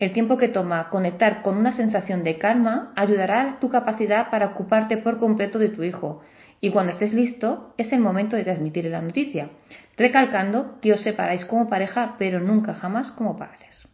El 0.00 0.12
tiempo 0.12 0.38
que 0.38 0.48
toma 0.48 0.88
conectar 0.88 1.42
con 1.42 1.58
una 1.58 1.72
sensación 1.72 2.24
de 2.24 2.38
calma 2.38 2.92
ayudará 2.96 3.42
a 3.42 3.60
tu 3.60 3.68
capacidad 3.68 4.30
para 4.30 4.46
ocuparte 4.46 4.96
por 4.96 5.18
completo 5.18 5.58
de 5.58 5.68
tu 5.68 5.82
hijo. 5.82 6.22
Y 6.62 6.70
cuando 6.70 6.92
estés 6.92 7.12
listo, 7.12 7.74
es 7.76 7.92
el 7.92 8.00
momento 8.00 8.34
de 8.34 8.44
transmitirle 8.44 8.90
la 8.90 9.02
noticia, 9.02 9.50
recalcando 9.96 10.80
que 10.80 10.94
os 10.94 11.02
separáis 11.02 11.44
como 11.44 11.68
pareja, 11.68 12.16
pero 12.18 12.40
nunca 12.40 12.74
jamás 12.74 13.10
como 13.10 13.36
padres. 13.36 13.86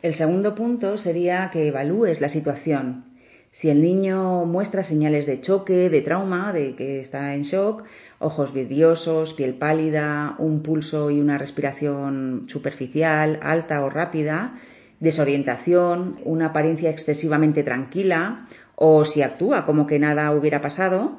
El 0.00 0.14
segundo 0.14 0.54
punto 0.54 0.96
sería 0.96 1.50
que 1.52 1.66
evalúes 1.66 2.20
la 2.20 2.28
situación. 2.28 3.15
Si 3.60 3.70
el 3.70 3.80
niño 3.80 4.44
muestra 4.44 4.84
señales 4.84 5.24
de 5.24 5.40
choque, 5.40 5.88
de 5.88 6.02
trauma, 6.02 6.52
de 6.52 6.74
que 6.74 7.00
está 7.00 7.34
en 7.34 7.44
shock, 7.44 7.84
ojos 8.18 8.52
vidriosos, 8.52 9.32
piel 9.32 9.54
pálida, 9.54 10.34
un 10.38 10.62
pulso 10.62 11.10
y 11.10 11.18
una 11.20 11.38
respiración 11.38 12.44
superficial, 12.48 13.40
alta 13.42 13.82
o 13.82 13.88
rápida, 13.88 14.58
desorientación, 15.00 16.18
una 16.24 16.46
apariencia 16.48 16.90
excesivamente 16.90 17.62
tranquila 17.62 18.46
o 18.74 19.06
si 19.06 19.22
actúa 19.22 19.64
como 19.64 19.86
que 19.86 19.98
nada 19.98 20.32
hubiera 20.32 20.60
pasado, 20.60 21.16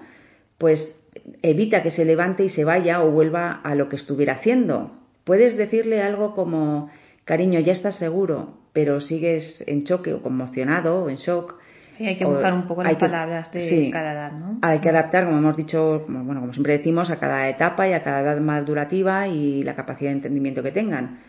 pues 0.60 0.96
evita 1.42 1.82
que 1.82 1.90
se 1.90 2.06
levante 2.06 2.44
y 2.44 2.50
se 2.50 2.64
vaya 2.64 3.02
o 3.02 3.10
vuelva 3.10 3.62
a 3.64 3.74
lo 3.74 3.90
que 3.90 3.96
estuviera 3.96 4.34
haciendo. 4.34 4.92
Puedes 5.24 5.58
decirle 5.58 6.04
algo 6.04 6.36
como, 6.36 6.92
cariño, 7.26 7.60
ya 7.62 7.74
estás 7.74 7.96
seguro, 7.98 8.60
pero 8.74 9.02
sigues 9.02 9.64
en 9.66 9.86
choque 9.86 10.14
o 10.14 10.22
conmocionado 10.22 11.04
o 11.04 11.10
en 11.10 11.16
shock 11.16 11.56
hay 12.06 12.18
que 12.18 12.26
buscar 12.26 12.54
un 12.54 12.68
poco 12.68 12.84
las 12.84 12.96
palabras 12.96 13.52
de 13.52 13.90
cada 13.92 14.14
edad, 14.14 14.32
¿no? 14.32 14.60
Hay 14.62 14.80
que 14.80 14.90
adaptar, 14.90 15.26
como 15.26 15.38
hemos 15.38 15.58
dicho, 15.58 16.06
bueno, 16.08 16.42
como 16.42 16.54
siempre 16.54 16.78
decimos, 16.78 17.10
a 17.10 17.20
cada 17.20 17.50
etapa 17.50 17.88
y 17.88 17.94
a 17.94 18.04
cada 18.04 18.22
edad 18.22 18.40
madurativa 18.40 19.28
y 19.28 19.64
la 19.64 19.76
capacidad 19.76 20.12
de 20.12 20.18
entendimiento 20.18 20.62
que 20.62 20.72
tengan. 20.72 21.20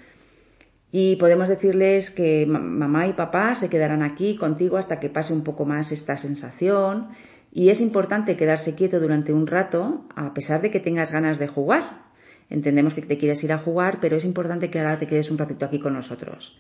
Y 0.91 1.17
podemos 1.17 1.49
decirles 1.49 2.11
que 2.11 2.47
mamá 2.47 3.07
y 3.07 3.13
papá 3.13 3.55
se 3.55 3.69
quedarán 3.69 4.03
aquí 4.03 4.37
contigo 4.37 4.79
hasta 4.79 4.99
que 4.99 5.11
pase 5.11 5.33
un 5.33 5.45
poco 5.45 5.65
más 5.65 5.93
esta 5.93 6.17
sensación. 6.17 7.09
Y 7.53 7.69
es 7.71 7.81
importante 7.81 8.37
quedarse 8.37 8.75
quieto 8.75 9.01
durante 9.01 9.33
un 9.33 9.47
rato, 9.47 10.05
a 10.17 10.33
pesar 10.33 10.63
de 10.63 10.71
que 10.71 10.81
tengas 10.81 11.13
ganas 11.13 11.39
de 11.39 11.49
jugar. 11.49 12.09
Entendemos 12.51 12.95
que 12.95 13.03
te 13.03 13.19
quieres 13.19 13.43
ir 13.45 13.53
a 13.53 13.59
jugar, 13.59 13.99
pero 14.01 14.17
es 14.17 14.25
importante 14.25 14.71
que 14.71 14.79
ahora 14.79 14.99
te 14.99 15.07
quedes 15.07 15.31
un 15.31 15.37
ratito 15.37 15.67
aquí 15.67 15.79
con 15.79 15.93
nosotros. 15.93 16.59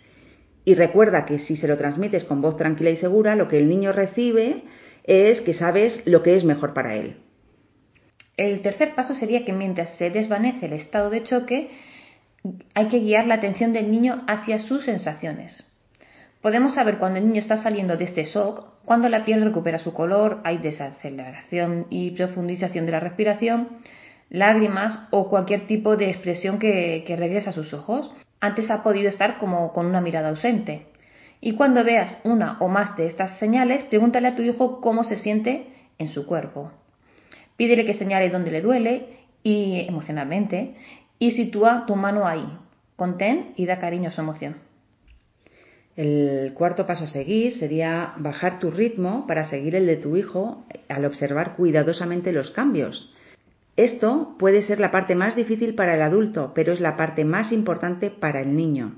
Y 0.69 0.75
recuerda 0.75 1.25
que 1.25 1.39
si 1.39 1.57
se 1.57 1.67
lo 1.67 1.79
transmites 1.79 2.25
con 2.25 2.43
voz 2.43 2.59
tranquila 2.59 2.91
y 2.91 2.97
segura, 2.97 3.37
lo 3.37 3.49
que 3.49 3.57
el 3.57 3.71
niño 3.71 3.91
recibe 3.91 4.65
es 5.05 5.41
que 5.41 5.55
sabes 5.55 6.03
lo 6.05 6.23
que 6.23 6.37
es 6.37 6.45
mejor 6.45 6.75
para 6.75 6.95
él. 6.95 7.17
El 8.37 8.61
tercer 8.61 8.95
paso 8.95 9.15
sería 9.15 9.47
que 9.47 9.55
mientras 9.55 9.97
se 9.97 10.11
desvanece 10.11 10.67
el 10.67 10.75
estado 10.75 11.09
de 11.09 11.23
choque, 11.23 11.71
hay 12.75 12.89
que 12.89 13.01
guiar 13.01 13.27
la 13.27 13.37
atención 13.37 13.73
del 13.73 13.91
niño 13.91 14.25
hacia 14.27 14.59
sus 14.59 14.85
sensaciones. 14.85 15.75
Podemos 16.43 16.75
saber 16.75 16.99
cuando 16.99 17.19
el 17.19 17.27
niño 17.27 17.41
está 17.41 17.63
saliendo 17.63 17.97
de 17.97 18.05
este 18.05 18.25
shock, 18.25 18.85
cuando 18.85 19.09
la 19.09 19.25
piel 19.25 19.43
recupera 19.43 19.79
su 19.79 19.95
color, 19.95 20.43
hay 20.45 20.59
desaceleración 20.59 21.87
y 21.89 22.11
profundización 22.11 22.85
de 22.85 22.93
la 22.93 23.01
respiración, 23.01 23.69
lágrimas 24.29 25.09
o 25.13 25.31
cualquier 25.31 25.67
tipo 25.67 25.97
de 25.97 26.11
expresión 26.11 26.59
que, 26.59 27.05
que 27.07 27.17
regresa 27.17 27.51
a 27.51 27.55
sus 27.55 27.73
ojos. 27.73 28.13
Antes 28.41 28.71
ha 28.71 28.83
podido 28.83 29.09
estar 29.09 29.39
como 29.39 29.73
con 29.73 29.87
una 29.87 30.01
mirada 30.01 30.29
ausente. 30.29 30.87
Y 31.41 31.55
cuando 31.55 31.85
veas 31.85 32.21
una 32.25 32.59
o 32.61 32.69
más 32.69 32.97
de 32.97 33.07
estas 33.07 33.39
señales, 33.39 33.85
pregúntale 33.85 34.29
a 34.29 34.37
tu 34.37 34.43
hijo 34.43 34.81
cómo 34.81 35.05
se 35.05 35.19
siente 35.19 35.67
en 35.99 36.09
su 36.09 36.27
cuerpo. 36.27 36.73
Pídele 37.57 37.85
que 37.85 37.95
señale 37.95 38.31
dónde 38.31 38.51
le 38.51 38.61
duele 38.61 39.19
y 39.43 39.87
emocionalmente 39.89 40.77
y 41.19 41.33
sitúa 41.33 41.85
tu 41.87 41.97
mano 41.97 42.27
ahí. 42.27 42.47
Contén 42.97 43.53
y 43.57 43.67
da 43.67 43.79
cariño 43.79 44.09
a 44.09 44.13
su 44.13 44.21
emoción. 44.21 44.57
El 45.97 46.55
cuarto 46.55 46.87
paso 46.87 47.05
a 47.05 47.09
seguir 47.09 47.55
sería 47.55 48.15
bajar 48.19 48.61
tu 48.61 48.71
ritmo 48.71 49.27
para 49.27 49.49
seguir 49.49 49.75
el 49.75 49.87
de 49.87 49.97
tu 49.97 50.17
hijo 50.17 50.65
al 50.89 51.05
observar 51.05 51.57
cuidadosamente 51.57 52.33
los 52.33 52.53
cambios. 52.53 53.13
Esto 53.79 54.35
puede 54.41 54.63
ser 54.63 54.81
la 54.81 54.91
parte 54.91 55.15
más 55.15 55.37
difícil 55.37 55.77
para 55.77 55.95
el 55.95 56.03
adulto, 56.03 56.51
pero 56.53 56.73
es 56.73 56.81
la 56.81 56.97
parte 56.97 57.25
más 57.25 57.53
importante 57.53 58.11
para 58.11 58.41
el 58.41 58.57
niño. 58.57 58.97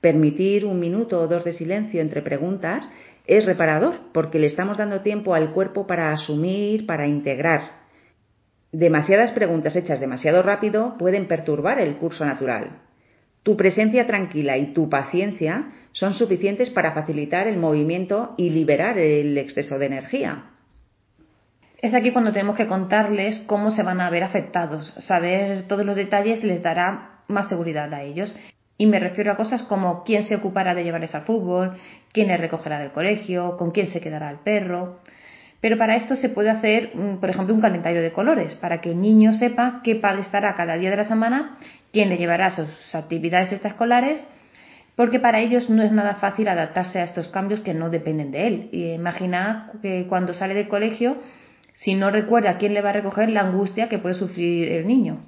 Permitir 0.00 0.64
un 0.64 0.80
minuto 0.80 1.20
o 1.20 1.28
dos 1.28 1.44
de 1.44 1.52
silencio 1.52 2.00
entre 2.00 2.20
preguntas 2.20 2.90
es 3.28 3.46
reparador 3.46 3.94
porque 4.12 4.40
le 4.40 4.48
estamos 4.48 4.76
dando 4.76 5.02
tiempo 5.02 5.36
al 5.36 5.52
cuerpo 5.52 5.86
para 5.86 6.10
asumir, 6.10 6.84
para 6.84 7.06
integrar. 7.06 7.60
Demasiadas 8.72 9.30
preguntas 9.30 9.76
hechas 9.76 10.00
demasiado 10.00 10.42
rápido 10.42 10.96
pueden 10.98 11.28
perturbar 11.28 11.78
el 11.78 11.94
curso 11.94 12.26
natural. 12.26 12.82
Tu 13.44 13.56
presencia 13.56 14.08
tranquila 14.08 14.58
y 14.58 14.74
tu 14.74 14.88
paciencia 14.90 15.70
son 15.92 16.14
suficientes 16.14 16.70
para 16.70 16.90
facilitar 16.90 17.46
el 17.46 17.56
movimiento 17.56 18.34
y 18.36 18.50
liberar 18.50 18.98
el 18.98 19.38
exceso 19.38 19.78
de 19.78 19.86
energía. 19.86 20.57
Es 21.80 21.94
aquí 21.94 22.10
cuando 22.10 22.32
tenemos 22.32 22.56
que 22.56 22.66
contarles 22.66 23.38
cómo 23.46 23.70
se 23.70 23.84
van 23.84 24.00
a 24.00 24.10
ver 24.10 24.24
afectados. 24.24 24.92
Saber 24.98 25.68
todos 25.68 25.86
los 25.86 25.94
detalles 25.94 26.42
les 26.42 26.60
dará 26.60 27.20
más 27.28 27.48
seguridad 27.48 27.92
a 27.94 28.02
ellos. 28.02 28.34
Y 28.76 28.86
me 28.86 28.98
refiero 28.98 29.30
a 29.30 29.36
cosas 29.36 29.62
como 29.62 30.02
quién 30.02 30.24
se 30.24 30.34
ocupará 30.34 30.74
de 30.74 30.82
llevarles 30.82 31.14
al 31.14 31.22
fútbol, 31.22 31.76
quién 32.12 32.28
les 32.28 32.40
recogerá 32.40 32.80
del 32.80 32.90
colegio, 32.90 33.56
con 33.56 33.70
quién 33.70 33.88
se 33.88 34.00
quedará 34.00 34.28
el 34.30 34.38
perro. 34.38 34.98
Pero 35.60 35.78
para 35.78 35.94
esto 35.94 36.16
se 36.16 36.28
puede 36.28 36.50
hacer, 36.50 36.96
mm, 36.96 37.18
por 37.18 37.30
ejemplo, 37.30 37.54
un 37.54 37.60
calendario 37.60 38.02
de 38.02 38.12
colores, 38.12 38.56
para 38.56 38.80
que 38.80 38.90
el 38.90 39.00
niño 39.00 39.34
sepa 39.34 39.80
qué 39.84 39.96
padre 39.96 40.22
estará 40.22 40.54
cada 40.54 40.76
día 40.76 40.90
de 40.90 40.96
la 40.96 41.04
semana, 41.04 41.58
quién 41.92 42.08
le 42.08 42.16
llevará 42.16 42.50
sus 42.50 42.94
actividades 42.94 43.52
extraescolares, 43.52 44.20
porque 44.96 45.20
para 45.20 45.40
ellos 45.40 45.70
no 45.70 45.84
es 45.84 45.92
nada 45.92 46.16
fácil 46.16 46.48
adaptarse 46.48 46.98
a 46.98 47.04
estos 47.04 47.28
cambios 47.28 47.60
que 47.60 47.74
no 47.74 47.88
dependen 47.88 48.32
de 48.32 48.46
él. 48.46 48.68
Imagina 48.72 49.70
que 49.80 50.06
cuando 50.08 50.34
sale 50.34 50.54
del 50.54 50.66
colegio 50.66 51.18
si 51.78 51.94
no 51.94 52.10
recuerda 52.10 52.58
quién 52.58 52.74
le 52.74 52.82
va 52.82 52.90
a 52.90 52.94
recoger 52.94 53.28
la 53.28 53.42
angustia 53.42 53.88
que 53.88 53.98
puede 53.98 54.16
sufrir 54.16 54.70
el 54.70 54.86
niño. 54.86 55.20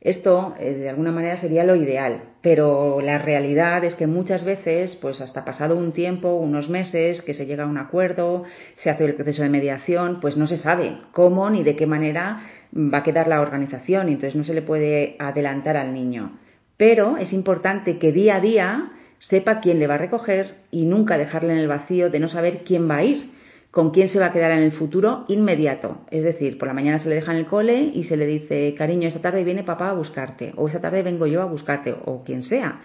Esto, 0.00 0.54
eh, 0.60 0.74
de 0.74 0.88
alguna 0.88 1.10
manera, 1.10 1.40
sería 1.40 1.64
lo 1.64 1.74
ideal, 1.74 2.22
pero 2.42 3.00
la 3.00 3.18
realidad 3.18 3.82
es 3.82 3.96
que 3.96 4.06
muchas 4.06 4.44
veces, 4.44 4.96
pues 5.02 5.20
hasta 5.20 5.44
pasado 5.44 5.76
un 5.76 5.92
tiempo, 5.92 6.34
unos 6.34 6.68
meses, 6.68 7.22
que 7.22 7.34
se 7.34 7.46
llega 7.46 7.64
a 7.64 7.66
un 7.66 7.78
acuerdo, 7.78 8.44
se 8.76 8.90
hace 8.90 9.04
el 9.04 9.14
proceso 9.14 9.42
de 9.42 9.48
mediación, 9.48 10.20
pues 10.20 10.36
no 10.36 10.46
se 10.46 10.58
sabe 10.58 10.96
cómo 11.10 11.50
ni 11.50 11.64
de 11.64 11.74
qué 11.74 11.86
manera 11.86 12.40
va 12.72 12.98
a 12.98 13.02
quedar 13.02 13.26
la 13.26 13.40
organización 13.40 14.08
y 14.08 14.12
entonces 14.12 14.36
no 14.36 14.44
se 14.44 14.54
le 14.54 14.62
puede 14.62 15.16
adelantar 15.18 15.76
al 15.76 15.92
niño. 15.92 16.38
Pero 16.76 17.16
es 17.16 17.32
importante 17.32 17.98
que 17.98 18.12
día 18.12 18.36
a 18.36 18.40
día 18.40 18.92
sepa 19.18 19.60
quién 19.60 19.80
le 19.80 19.88
va 19.88 19.94
a 19.94 19.98
recoger 19.98 20.54
y 20.70 20.84
nunca 20.84 21.18
dejarle 21.18 21.54
en 21.54 21.58
el 21.58 21.68
vacío 21.68 22.10
de 22.10 22.20
no 22.20 22.28
saber 22.28 22.62
quién 22.64 22.88
va 22.88 22.98
a 22.98 23.04
ir 23.04 23.35
con 23.76 23.90
quién 23.90 24.08
se 24.08 24.18
va 24.18 24.28
a 24.28 24.32
quedar 24.32 24.52
en 24.52 24.62
el 24.62 24.72
futuro 24.72 25.26
inmediato. 25.28 25.98
Es 26.10 26.24
decir, 26.24 26.56
por 26.56 26.66
la 26.66 26.72
mañana 26.72 26.98
se 26.98 27.10
le 27.10 27.16
deja 27.16 27.32
en 27.32 27.36
el 27.40 27.44
cole 27.44 27.90
y 27.92 28.04
se 28.04 28.16
le 28.16 28.24
dice, 28.24 28.74
cariño, 28.74 29.06
esta 29.06 29.20
tarde 29.20 29.44
viene 29.44 29.64
papá 29.64 29.90
a 29.90 29.92
buscarte, 29.92 30.54
o 30.56 30.66
esta 30.66 30.80
tarde 30.80 31.02
vengo 31.02 31.26
yo 31.26 31.42
a 31.42 31.44
buscarte, 31.44 31.94
o 32.06 32.24
quien 32.24 32.42
sea. 32.42 32.80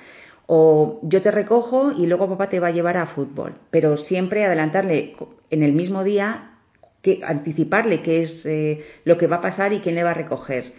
O 0.48 1.00
yo 1.04 1.22
te 1.22 1.32
recojo 1.32 1.94
y 1.94 2.08
luego 2.08 2.28
papá 2.28 2.50
te 2.50 2.60
va 2.60 2.68
a 2.68 2.72
llevar 2.72 2.98
a 2.98 3.06
fútbol. 3.06 3.54
Pero 3.70 3.96
siempre 3.96 4.44
adelantarle 4.44 5.16
en 5.50 5.64
el 5.64 5.72
mismo 5.72 6.04
día, 6.04 6.58
que, 7.02 7.22
anticiparle 7.24 8.02
qué 8.02 8.24
es 8.24 8.46
eh, 8.46 8.84
lo 9.06 9.18
que 9.18 9.28
va 9.28 9.38
a 9.38 9.42
pasar 9.42 9.72
y 9.72 9.80
quién 9.80 9.96
le 9.96 10.04
va 10.04 10.12
a 10.12 10.16
recoger. 10.16 10.74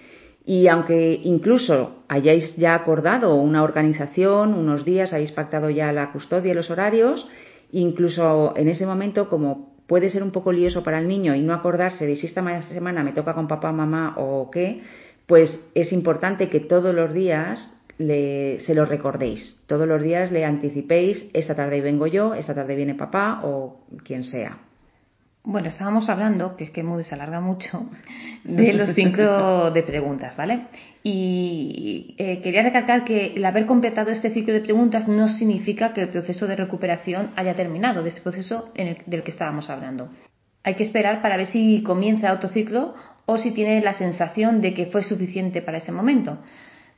Y 0.44 0.68
aunque 0.68 1.20
incluso 1.24 2.04
hayáis 2.08 2.54
ya 2.56 2.74
acordado 2.74 3.34
una 3.36 3.62
organización, 3.62 4.52
unos 4.52 4.84
días, 4.84 5.14
habéis 5.14 5.32
pactado 5.32 5.70
ya 5.70 5.90
la 5.90 6.12
custodia 6.12 6.52
y 6.52 6.54
los 6.54 6.70
horarios, 6.70 7.26
incluso 7.70 8.52
en 8.58 8.68
ese 8.68 8.84
momento, 8.84 9.30
como 9.30 9.71
puede 9.92 10.08
ser 10.08 10.22
un 10.22 10.30
poco 10.30 10.52
lioso 10.52 10.82
para 10.82 11.00
el 11.00 11.06
niño 11.06 11.34
y 11.34 11.42
no 11.42 11.52
acordarse 11.52 12.06
de 12.06 12.16
si 12.16 12.24
esta 12.24 12.62
semana 12.62 13.04
me 13.04 13.12
toca 13.12 13.34
con 13.34 13.46
papá, 13.46 13.72
mamá 13.72 14.14
o 14.16 14.50
qué, 14.50 14.80
pues 15.26 15.60
es 15.74 15.92
importante 15.92 16.48
que 16.48 16.60
todos 16.60 16.94
los 16.94 17.12
días 17.12 17.78
le, 17.98 18.60
se 18.60 18.74
lo 18.74 18.86
recordéis. 18.86 19.60
Todos 19.66 19.86
los 19.86 20.02
días 20.02 20.32
le 20.32 20.46
anticipéis, 20.46 21.28
esta 21.34 21.54
tarde 21.54 21.82
vengo 21.82 22.06
yo, 22.06 22.32
esta 22.32 22.54
tarde 22.54 22.74
viene 22.74 22.94
papá 22.94 23.42
o 23.44 23.84
quien 24.02 24.24
sea. 24.24 24.60
Bueno, 25.44 25.68
estábamos 25.68 26.08
hablando, 26.08 26.56
que 26.56 26.64
es 26.64 26.70
que 26.70 26.84
Moody 26.84 27.02
se 27.02 27.16
alarga 27.16 27.40
mucho, 27.40 27.86
de 28.44 28.72
los 28.74 28.94
cinco 28.94 29.72
de 29.72 29.82
preguntas, 29.82 30.36
¿vale? 30.36 30.66
Y 31.02 32.14
eh, 32.16 32.40
quería 32.42 32.62
recalcar 32.62 33.04
que 33.04 33.34
el 33.34 33.44
haber 33.44 33.66
completado 33.66 34.12
este 34.12 34.30
ciclo 34.30 34.54
de 34.54 34.60
preguntas 34.60 35.08
no 35.08 35.28
significa 35.28 35.92
que 35.92 36.02
el 36.02 36.10
proceso 36.10 36.46
de 36.46 36.54
recuperación 36.54 37.30
haya 37.34 37.56
terminado, 37.56 38.04
de 38.04 38.10
este 38.10 38.20
proceso 38.20 38.70
en 38.76 38.86
el, 38.86 38.98
del 39.06 39.24
que 39.24 39.32
estábamos 39.32 39.68
hablando. 39.68 40.10
Hay 40.62 40.74
que 40.74 40.84
esperar 40.84 41.22
para 41.22 41.36
ver 41.36 41.48
si 41.48 41.82
comienza 41.82 42.32
otro 42.32 42.48
ciclo 42.50 42.94
o 43.26 43.36
si 43.38 43.50
tiene 43.50 43.80
la 43.80 43.94
sensación 43.94 44.60
de 44.60 44.74
que 44.74 44.86
fue 44.86 45.02
suficiente 45.02 45.60
para 45.60 45.78
ese 45.78 45.90
momento. 45.90 46.38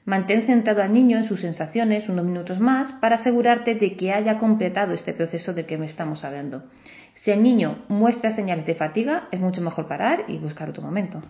Mantén 0.04 0.44
centrado 0.44 0.82
al 0.82 0.92
niño 0.92 1.16
en 1.16 1.24
sus 1.24 1.40
sensaciones 1.40 2.10
unos 2.10 2.26
minutos 2.26 2.60
más 2.60 2.92
para 3.00 3.16
asegurarte 3.16 3.74
de 3.74 3.96
que 3.96 4.12
haya 4.12 4.36
completado 4.36 4.92
este 4.92 5.14
proceso 5.14 5.54
de 5.54 5.64
que 5.64 5.78
me 5.78 5.86
estamos 5.86 6.24
hablando. 6.24 6.64
Si 7.14 7.30
el 7.30 7.42
niño 7.42 7.84
muestra 7.88 8.34
señales 8.34 8.66
de 8.66 8.74
fatiga, 8.74 9.28
es 9.30 9.40
mucho 9.40 9.60
mejor 9.60 9.86
parar 9.86 10.24
y 10.28 10.38
buscar 10.38 10.68
otro 10.68 10.82
momento. 10.82 11.22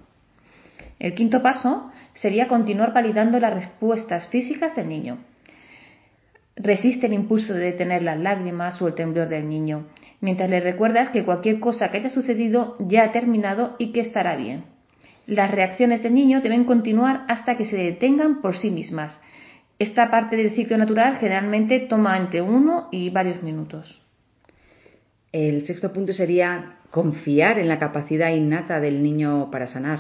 El 0.99 1.15
quinto 1.15 1.43
paso 1.43 1.91
sería 2.15 2.49
continuar 2.49 2.93
validando 2.93 3.39
las 3.39 3.55
respuestas 3.55 4.29
físicas 4.29 4.75
del 4.77 4.89
niño. 4.89 5.19
Resiste 6.57 7.07
el 7.07 7.13
impulso 7.13 7.53
de 7.53 7.61
detener 7.61 8.03
las 8.03 8.19
lágrimas 8.19 8.81
o 8.81 8.87
el 8.87 8.95
temblor 8.95 9.29
del 9.29 9.49
niño, 9.49 9.87
mientras 10.21 10.49
le 10.49 10.61
recuerdas 10.61 11.11
que 11.11 11.25
cualquier 11.25 11.61
cosa 11.61 11.91
que 11.91 11.99
haya 11.99 12.11
sucedido 12.11 12.77
ya 12.79 13.05
ha 13.05 13.13
terminado 13.13 13.75
y 13.79 13.93
que 13.93 14.01
estará 14.01 14.37
bien. 14.37 14.65
Las 15.27 15.51
reacciones 15.51 16.03
del 16.03 16.15
niño 16.15 16.43
deben 16.43 16.65
continuar 16.65 17.25
hasta 17.29 17.57
que 17.57 17.65
se 17.65 17.77
detengan 17.77 18.41
por 18.41 18.57
sí 18.57 18.71
mismas. 18.71 19.21
Esta 19.79 20.11
parte 20.11 20.37
del 20.37 20.53
ciclo 20.53 20.79
natural 20.79 21.17
generalmente 21.17 21.81
toma 21.81 22.17
entre 22.17 22.41
uno 22.41 22.89
y 22.93 23.11
varios 23.11 23.43
minutos. 23.43 24.04
El 25.35 25.67
sexto 25.67 25.93
punto 25.93 26.13
sería 26.13 26.77
confiar 26.93 27.59
en 27.59 27.67
la 27.67 27.81
capacidad 27.81 28.31
innata 28.31 28.79
del 28.79 29.03
niño 29.03 29.51
para 29.51 29.67
sanar. 29.67 29.99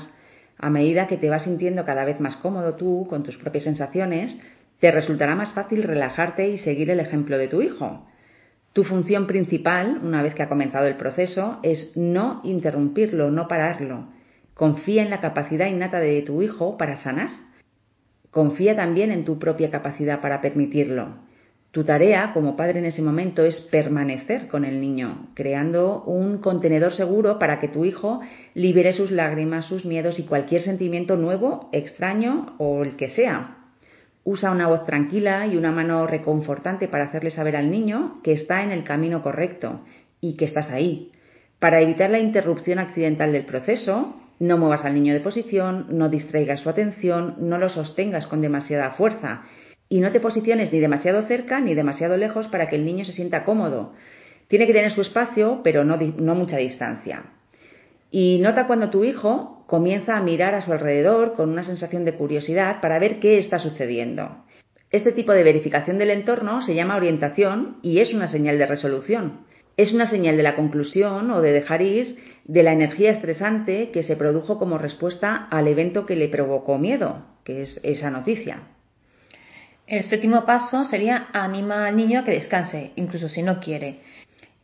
A 0.56 0.70
medida 0.70 1.08
que 1.08 1.16
te 1.16 1.28
vas 1.28 1.42
sintiendo 1.42 1.84
cada 1.84 2.04
vez 2.04 2.20
más 2.20 2.36
cómodo 2.36 2.76
tú 2.76 3.08
con 3.10 3.24
tus 3.24 3.36
propias 3.38 3.64
sensaciones, 3.64 4.40
te 4.78 4.92
resultará 4.92 5.34
más 5.34 5.52
fácil 5.52 5.82
relajarte 5.82 6.50
y 6.50 6.58
seguir 6.58 6.88
el 6.88 7.00
ejemplo 7.00 7.36
de 7.36 7.48
tu 7.48 7.62
hijo. 7.62 8.06
Tu 8.74 8.84
función 8.84 9.26
principal, 9.26 9.98
una 10.04 10.22
vez 10.22 10.36
que 10.36 10.44
ha 10.44 10.48
comenzado 10.48 10.86
el 10.86 10.94
proceso, 10.94 11.58
es 11.64 11.96
no 11.96 12.40
interrumpirlo, 12.44 13.32
no 13.32 13.48
pararlo. 13.48 14.10
Confía 14.54 15.02
en 15.02 15.10
la 15.10 15.20
capacidad 15.20 15.66
innata 15.66 15.98
de 15.98 16.22
tu 16.22 16.42
hijo 16.42 16.76
para 16.76 16.98
sanar. 16.98 17.30
Confía 18.30 18.76
también 18.76 19.10
en 19.10 19.24
tu 19.24 19.40
propia 19.40 19.72
capacidad 19.72 20.20
para 20.20 20.40
permitirlo. 20.40 21.23
Tu 21.74 21.82
tarea 21.82 22.30
como 22.32 22.54
padre 22.54 22.78
en 22.78 22.84
ese 22.84 23.02
momento 23.02 23.44
es 23.44 23.60
permanecer 23.62 24.46
con 24.46 24.64
el 24.64 24.80
niño, 24.80 25.30
creando 25.34 26.04
un 26.04 26.38
contenedor 26.38 26.92
seguro 26.92 27.40
para 27.40 27.58
que 27.58 27.66
tu 27.66 27.84
hijo 27.84 28.20
libere 28.54 28.92
sus 28.92 29.10
lágrimas, 29.10 29.64
sus 29.64 29.84
miedos 29.84 30.20
y 30.20 30.22
cualquier 30.22 30.62
sentimiento 30.62 31.16
nuevo, 31.16 31.68
extraño 31.72 32.54
o 32.58 32.84
el 32.84 32.94
que 32.94 33.08
sea. 33.08 33.56
Usa 34.22 34.52
una 34.52 34.68
voz 34.68 34.86
tranquila 34.86 35.48
y 35.48 35.56
una 35.56 35.72
mano 35.72 36.06
reconfortante 36.06 36.86
para 36.86 37.06
hacerle 37.06 37.32
saber 37.32 37.56
al 37.56 37.72
niño 37.72 38.20
que 38.22 38.34
está 38.34 38.62
en 38.62 38.70
el 38.70 38.84
camino 38.84 39.20
correcto 39.20 39.80
y 40.20 40.36
que 40.36 40.44
estás 40.44 40.70
ahí. 40.70 41.10
Para 41.58 41.80
evitar 41.80 42.08
la 42.08 42.20
interrupción 42.20 42.78
accidental 42.78 43.32
del 43.32 43.46
proceso, 43.46 44.14
no 44.38 44.58
muevas 44.58 44.84
al 44.84 44.94
niño 44.94 45.12
de 45.12 45.18
posición, 45.18 45.86
no 45.90 46.08
distraigas 46.08 46.60
su 46.60 46.70
atención, 46.70 47.34
no 47.40 47.58
lo 47.58 47.68
sostengas 47.68 48.28
con 48.28 48.42
demasiada 48.42 48.92
fuerza 48.92 49.42
y 49.94 50.00
no 50.00 50.10
te 50.10 50.18
posiciones 50.18 50.72
ni 50.72 50.80
demasiado 50.80 51.22
cerca 51.22 51.60
ni 51.60 51.72
demasiado 51.72 52.16
lejos 52.16 52.48
para 52.48 52.68
que 52.68 52.74
el 52.74 52.84
niño 52.84 53.04
se 53.04 53.12
sienta 53.12 53.44
cómodo. 53.44 53.92
Tiene 54.48 54.66
que 54.66 54.72
tener 54.72 54.90
su 54.90 55.02
espacio, 55.02 55.60
pero 55.62 55.84
no, 55.84 55.96
mucha 56.34 56.56
distancia. 56.56 57.26
Y 58.10 58.40
nota 58.42 58.66
cuando 58.66 58.90
tu 58.90 59.04
hijo 59.04 59.62
comienza 59.68 60.16
a 60.16 60.20
mirar 60.20 60.56
a 60.56 60.62
su 60.62 60.72
alrededor 60.72 61.34
con 61.34 61.48
una 61.48 61.62
sensación 61.62 62.04
de 62.04 62.14
curiosidad 62.14 62.80
para 62.80 62.98
ver 62.98 63.20
qué 63.20 63.38
está 63.38 63.58
sucediendo. 63.58 64.44
Este 64.90 65.12
tipo 65.12 65.30
de 65.30 65.44
verificación 65.44 65.96
del 65.96 66.10
entorno 66.10 66.60
se 66.60 66.74
llama 66.74 66.96
orientación 66.96 67.76
y 67.80 68.00
es 68.00 68.12
una 68.12 68.26
señal 68.26 68.58
de 68.58 68.66
resolución. 68.66 69.46
Es 69.76 69.94
una 69.94 70.10
señal 70.10 70.36
de 70.36 70.42
la 70.42 70.56
conclusión 70.56 71.30
o 71.30 71.40
de 71.40 71.52
dejar 71.52 71.82
ir 71.82 72.16
de 72.46 72.64
la 72.64 72.72
energía 72.72 73.12
estresante 73.12 73.92
que 73.92 74.02
se 74.02 74.16
produjo 74.16 74.58
como 74.58 74.76
respuesta 74.76 75.36
al 75.36 75.68
evento 75.68 76.04
que 76.04 76.16
le 76.16 76.26
provocó 76.26 76.78
miedo, 76.78 77.24
que 77.44 77.62
es 77.62 77.78
esa 77.84 78.10
noticia. 78.10 78.73
El 79.86 80.02
séptimo 80.04 80.46
paso 80.46 80.86
sería 80.86 81.26
anima 81.34 81.86
al 81.86 81.96
niño 81.96 82.20
a 82.20 82.24
que 82.24 82.30
descanse, 82.30 82.92
incluso 82.96 83.28
si 83.28 83.42
no 83.42 83.60
quiere. 83.60 84.00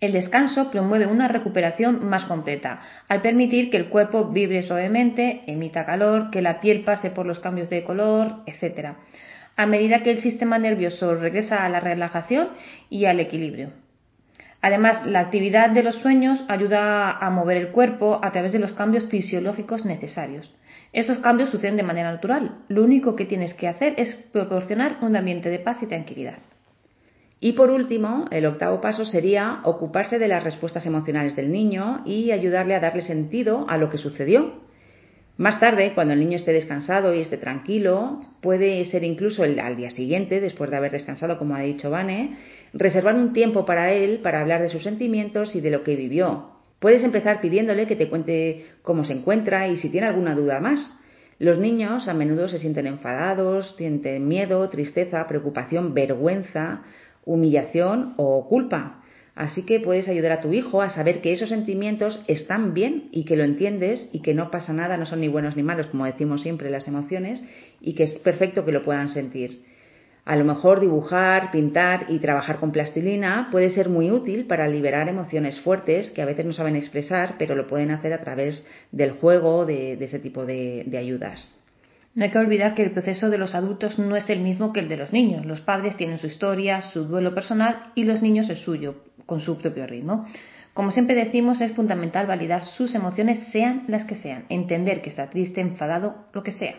El 0.00 0.12
descanso 0.12 0.70
promueve 0.70 1.06
una 1.06 1.28
recuperación 1.28 2.08
más 2.08 2.24
completa, 2.24 2.80
al 3.06 3.20
permitir 3.20 3.70
que 3.70 3.76
el 3.76 3.90
cuerpo 3.90 4.30
vibre 4.30 4.62
suavemente, 4.62 5.42
emita 5.46 5.84
calor, 5.84 6.30
que 6.30 6.40
la 6.40 6.60
piel 6.60 6.84
pase 6.84 7.10
por 7.10 7.26
los 7.26 7.38
cambios 7.38 7.68
de 7.68 7.84
color, 7.84 8.36
etc. 8.46 8.94
A 9.56 9.66
medida 9.66 10.02
que 10.02 10.12
el 10.12 10.22
sistema 10.22 10.58
nervioso 10.58 11.14
regresa 11.14 11.66
a 11.66 11.68
la 11.68 11.80
relajación 11.80 12.48
y 12.88 13.04
al 13.04 13.20
equilibrio. 13.20 13.72
Además, 14.62 15.04
la 15.04 15.20
actividad 15.20 15.68
de 15.68 15.82
los 15.82 15.96
sueños 15.96 16.42
ayuda 16.48 17.10
a 17.10 17.28
mover 17.28 17.58
el 17.58 17.68
cuerpo 17.68 18.20
a 18.22 18.32
través 18.32 18.52
de 18.52 18.58
los 18.58 18.72
cambios 18.72 19.04
fisiológicos 19.10 19.84
necesarios. 19.84 20.54
Esos 20.92 21.18
cambios 21.18 21.50
suceden 21.50 21.76
de 21.76 21.82
manera 21.82 22.10
natural. 22.10 22.62
Lo 22.68 22.82
único 22.82 23.14
que 23.14 23.24
tienes 23.24 23.54
que 23.54 23.68
hacer 23.68 23.94
es 23.96 24.14
proporcionar 24.32 24.98
un 25.02 25.14
ambiente 25.14 25.48
de 25.48 25.60
paz 25.60 25.78
y 25.82 25.86
tranquilidad. 25.86 26.38
Y 27.38 27.52
por 27.52 27.70
último, 27.70 28.26
el 28.30 28.44
octavo 28.44 28.80
paso 28.80 29.04
sería 29.04 29.60
ocuparse 29.64 30.18
de 30.18 30.28
las 30.28 30.44
respuestas 30.44 30.84
emocionales 30.84 31.36
del 31.36 31.50
niño 31.50 32.02
y 32.04 32.32
ayudarle 32.32 32.74
a 32.74 32.80
darle 32.80 33.02
sentido 33.02 33.64
a 33.68 33.78
lo 33.78 33.88
que 33.88 33.98
sucedió. 33.98 34.60
Más 35.38 35.58
tarde, 35.58 35.92
cuando 35.94 36.12
el 36.12 36.20
niño 36.20 36.36
esté 36.36 36.52
descansado 36.52 37.14
y 37.14 37.20
esté 37.20 37.38
tranquilo, 37.38 38.20
puede 38.42 38.84
ser 38.84 39.04
incluso 39.04 39.42
al 39.42 39.76
día 39.76 39.88
siguiente, 39.88 40.38
después 40.38 40.70
de 40.70 40.76
haber 40.76 40.92
descansado, 40.92 41.38
como 41.38 41.54
ha 41.54 41.60
dicho 41.60 41.88
Vane, 41.88 42.36
reservar 42.74 43.14
un 43.14 43.32
tiempo 43.32 43.64
para 43.64 43.90
él 43.90 44.20
para 44.22 44.42
hablar 44.42 44.60
de 44.60 44.68
sus 44.68 44.82
sentimientos 44.82 45.56
y 45.56 45.62
de 45.62 45.70
lo 45.70 45.82
que 45.82 45.96
vivió. 45.96 46.59
Puedes 46.80 47.04
empezar 47.04 47.40
pidiéndole 47.40 47.86
que 47.86 47.94
te 47.94 48.08
cuente 48.08 48.66
cómo 48.82 49.04
se 49.04 49.12
encuentra 49.12 49.68
y 49.68 49.76
si 49.76 49.90
tiene 49.90 50.06
alguna 50.06 50.34
duda 50.34 50.60
más. 50.60 50.98
Los 51.38 51.58
niños 51.58 52.08
a 52.08 52.14
menudo 52.14 52.48
se 52.48 52.58
sienten 52.58 52.86
enfadados, 52.86 53.76
sienten 53.76 54.26
miedo, 54.26 54.68
tristeza, 54.68 55.26
preocupación, 55.26 55.94
vergüenza, 55.94 56.82
humillación 57.24 58.14
o 58.16 58.48
culpa. 58.48 59.02
Así 59.34 59.62
que 59.62 59.80
puedes 59.80 60.08
ayudar 60.08 60.32
a 60.32 60.40
tu 60.40 60.52
hijo 60.52 60.82
a 60.82 60.90
saber 60.90 61.20
que 61.20 61.32
esos 61.32 61.50
sentimientos 61.50 62.22
están 62.26 62.74
bien 62.74 63.08
y 63.12 63.24
que 63.24 63.36
lo 63.36 63.44
entiendes 63.44 64.08
y 64.12 64.20
que 64.20 64.34
no 64.34 64.50
pasa 64.50 64.72
nada, 64.72 64.96
no 64.96 65.06
son 65.06 65.20
ni 65.20 65.28
buenos 65.28 65.56
ni 65.56 65.62
malos, 65.62 65.86
como 65.86 66.04
decimos 66.04 66.42
siempre 66.42 66.70
las 66.70 66.88
emociones, 66.88 67.42
y 67.80 67.94
que 67.94 68.04
es 68.04 68.18
perfecto 68.18 68.64
que 68.64 68.72
lo 68.72 68.82
puedan 68.82 69.08
sentir. 69.08 69.62
A 70.24 70.36
lo 70.36 70.44
mejor 70.44 70.80
dibujar, 70.80 71.50
pintar 71.50 72.06
y 72.08 72.18
trabajar 72.18 72.58
con 72.58 72.72
plastilina 72.72 73.48
puede 73.50 73.70
ser 73.70 73.88
muy 73.88 74.10
útil 74.10 74.46
para 74.46 74.68
liberar 74.68 75.08
emociones 75.08 75.60
fuertes 75.60 76.10
que 76.10 76.22
a 76.22 76.26
veces 76.26 76.44
no 76.44 76.52
saben 76.52 76.76
expresar, 76.76 77.36
pero 77.38 77.54
lo 77.54 77.66
pueden 77.66 77.90
hacer 77.90 78.12
a 78.12 78.20
través 78.22 78.66
del 78.92 79.12
juego, 79.12 79.66
de, 79.66 79.94
ese 79.94 80.18
tipo 80.18 80.46
de, 80.46 80.84
de 80.86 80.98
ayudas. 80.98 81.56
No 82.14 82.24
hay 82.24 82.30
que 82.30 82.38
olvidar 82.38 82.74
que 82.74 82.82
el 82.82 82.90
proceso 82.90 83.30
de 83.30 83.38
los 83.38 83.54
adultos 83.54 83.98
no 83.98 84.16
es 84.16 84.28
el 84.28 84.40
mismo 84.40 84.72
que 84.72 84.80
el 84.80 84.88
de 84.88 84.96
los 84.96 85.12
niños. 85.12 85.46
Los 85.46 85.60
padres 85.60 85.96
tienen 85.96 86.18
su 86.18 86.26
historia, 86.26 86.82
su 86.92 87.04
duelo 87.04 87.34
personal 87.34 87.92
y 87.94 88.04
los 88.04 88.20
niños 88.20 88.50
el 88.50 88.56
suyo, 88.56 88.96
con 89.26 89.40
su 89.40 89.58
propio 89.58 89.86
ritmo. 89.86 90.26
Como 90.74 90.90
siempre 90.90 91.14
decimos, 91.14 91.60
es 91.60 91.72
fundamental 91.72 92.26
validar 92.26 92.64
sus 92.64 92.94
emociones, 92.94 93.48
sean 93.52 93.84
las 93.86 94.04
que 94.04 94.16
sean, 94.16 94.44
entender 94.48 95.02
que 95.02 95.10
está 95.10 95.30
triste, 95.30 95.60
enfadado, 95.60 96.26
lo 96.32 96.42
que 96.42 96.52
sea. 96.52 96.74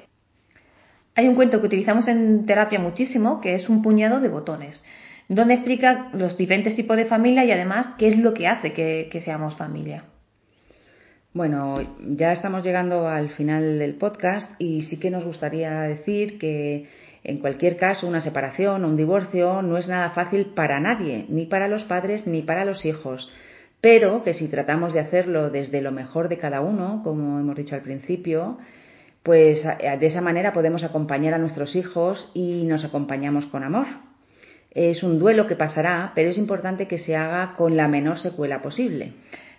Hay 1.15 1.28
un 1.28 1.36
cuento 1.36 1.60
que 1.60 1.67
utilizamos 1.67 2.08
en 2.08 2.45
terapia 2.45 2.80
muchísimo, 2.80 3.41
que 3.41 3.56
es 3.56 3.67
un 3.67 3.82
puñado 3.82 4.21
de 4.21 4.30
botones, 4.30 4.82
donde 5.28 5.56
explica 5.56 6.10
los 6.13 6.38
diferentes 6.38 6.76
tipos 6.76 6.95
de 6.95 7.06
familia 7.06 7.43
y 7.43 7.52
además 7.52 7.95
qué 7.97 8.10
es 8.10 8.17
lo 8.17 8.34
que 8.34 8.47
hace 8.47 8.74
que, 8.74 9.21
seamos 9.24 9.56
familia. 9.56 10.06
Bueno, 11.34 11.76
ya 12.02 12.32
estamos 12.34 12.63
llegando 12.63 13.08
al 13.08 13.30
final 13.30 13.80
del 13.80 13.95
podcast 13.95 14.52
y 14.60 14.82
sí 14.84 15.00
que 15.00 15.10
nos 15.10 15.24
gustaría 15.24 15.82
decir 15.82 16.38
que 16.38 16.88
en 17.24 17.39
cualquier 17.39 17.78
caso 17.78 18.08
una 18.08 18.19
separación 18.19 18.84
o 18.84 18.88
un 18.88 18.97
divorcio 18.97 19.62
no 19.62 19.78
es 19.78 19.88
nada 19.88 20.10
fácil 20.10 20.47
para 20.56 20.80
nadie, 20.80 21.26
ni 21.30 21.45
para 21.45 21.67
los 21.67 21.84
padres 21.84 22.28
ni 22.28 22.41
para 22.41 22.65
los 22.65 22.84
hijos, 22.86 23.32
pero 23.80 24.24
que 24.24 24.34
si 24.34 24.50
tratamos 24.50 24.93
de 24.93 25.00
hacerlo 25.00 25.50
desde 25.50 25.82
lo 25.82 25.91
mejor 25.91 26.30
de 26.30 26.38
cada 26.38 26.62
uno, 26.62 27.02
como 27.04 27.39
hemos 27.39 27.56
dicho 27.56 27.76
al 27.76 27.82
principio, 27.82 28.58
pues 29.23 29.63
de 29.63 30.05
esa 30.07 30.21
manera 30.21 30.53
podemos 30.53 30.84
acompañar 30.84 31.34
a 31.34 31.38
nuestros 31.38 31.75
hijos 31.75 32.31
y 32.34 32.63
nos 32.63 32.84
acompañamos 32.84 33.45
con 33.45 33.63
amor. 33.63 33.88
Es 34.71 35.03
un 35.03 35.19
duelo 35.19 35.47
que 35.47 35.55
pasará, 35.55 36.12
pero 36.15 36.29
es 36.29 36.38
importante 36.38 36.88
que 36.88 36.97
se 36.97 37.15
haga 37.15 37.55
con 37.55 37.75
la 37.75 37.88
menor 37.88 38.19
secuela 38.19 38.62
posible. 38.62 39.13